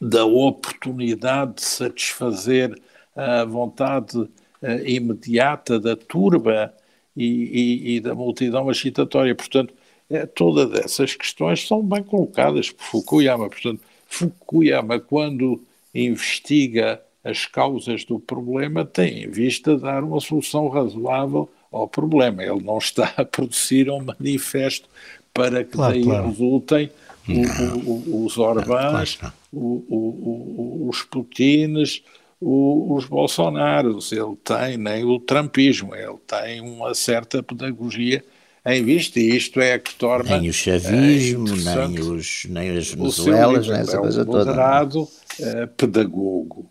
da 0.00 0.24
oportunidade 0.24 1.54
de 1.54 1.62
satisfazer 1.62 2.76
a 3.14 3.44
vontade 3.44 4.28
eh, 4.60 4.90
imediata 4.90 5.80
da 5.80 5.96
turba 5.96 6.74
e, 7.16 7.24
e, 7.24 7.96
e 7.96 8.00
da 8.00 8.14
multidão 8.14 8.68
agitatória. 8.68 9.34
Portanto, 9.34 9.72
é, 10.10 10.26
todas 10.26 10.72
essas 10.78 11.14
questões 11.14 11.66
são 11.66 11.82
bem 11.82 12.02
colocadas 12.02 12.70
por 12.70 12.84
Fukuyama. 12.84 13.48
Portanto, 13.48 13.80
Fukuyama, 14.06 15.00
quando 15.00 15.62
investiga 15.94 17.00
as 17.24 17.46
causas 17.46 18.04
do 18.04 18.20
problema, 18.20 18.84
tem 18.84 19.24
em 19.24 19.30
vista 19.30 19.76
dar 19.76 20.04
uma 20.04 20.20
solução 20.20 20.68
razoável 20.68 21.48
ao 21.72 21.88
problema. 21.88 22.42
Ele 22.42 22.62
não 22.62 22.78
está 22.78 23.12
a 23.16 23.24
produzir 23.24 23.90
um 23.90 24.04
manifesto 24.04 24.88
para 25.36 25.64
que 25.64 25.72
claro, 25.72 25.92
daí 25.92 26.02
claro. 26.02 26.28
resultem 26.28 26.90
o, 27.28 27.90
o, 27.90 28.24
os 28.26 28.38
Orbáns, 28.38 29.16
claro, 29.16 29.34
os 29.52 31.02
Putines, 31.02 32.02
os 32.40 33.04
Bolsonaros. 33.04 34.12
Ele 34.12 34.36
tem 34.42 34.76
nem 34.76 35.04
o 35.04 35.18
Trumpismo, 35.20 35.94
ele 35.94 36.16
tem 36.26 36.60
uma 36.60 36.94
certa 36.94 37.42
pedagogia 37.42 38.24
em 38.64 38.82
vista, 38.82 39.20
e 39.20 39.36
isto 39.36 39.60
é 39.60 39.78
que 39.78 39.94
torna. 39.94 40.38
Nem 40.38 40.50
o 40.50 40.52
chavismo, 40.52 41.48
é 41.48 41.86
nem, 41.86 42.00
os, 42.00 42.46
nem 42.48 42.76
as 42.76 42.90
Venezuelas, 42.90 43.68
nem 43.68 43.80
essa 43.80 43.96
é 43.96 44.00
coisa 44.00 44.22
um 44.22 44.26
moderado, 44.26 45.08
toda. 45.38 45.64
Uh, 45.64 45.68
pedagogo 45.76 46.70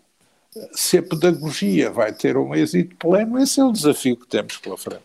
se 0.72 0.98
a 0.98 1.02
pedagogia 1.02 1.90
vai 1.90 2.12
ter 2.12 2.36
um 2.36 2.54
êxito 2.54 2.96
pleno, 2.96 3.38
esse 3.38 3.60
é 3.60 3.64
o 3.64 3.72
desafio 3.72 4.16
que 4.16 4.26
temos 4.26 4.56
pela 4.56 4.76
frente. 4.76 5.02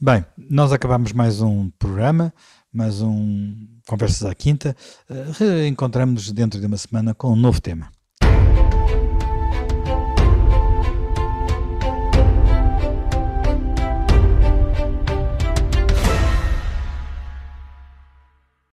Bem, 0.00 0.24
nós 0.36 0.72
acabamos 0.72 1.12
mais 1.12 1.40
um 1.40 1.70
programa, 1.78 2.32
mais 2.74 3.00
um 3.00 3.54
Conversas 3.86 4.28
à 4.28 4.34
Quinta. 4.34 4.76
Uh, 5.08 5.30
Reencontramos-nos 5.38 6.32
dentro 6.32 6.60
de 6.60 6.66
uma 6.66 6.76
semana 6.76 7.14
com 7.14 7.32
um 7.32 7.36
novo 7.36 7.60
tema. 7.60 7.88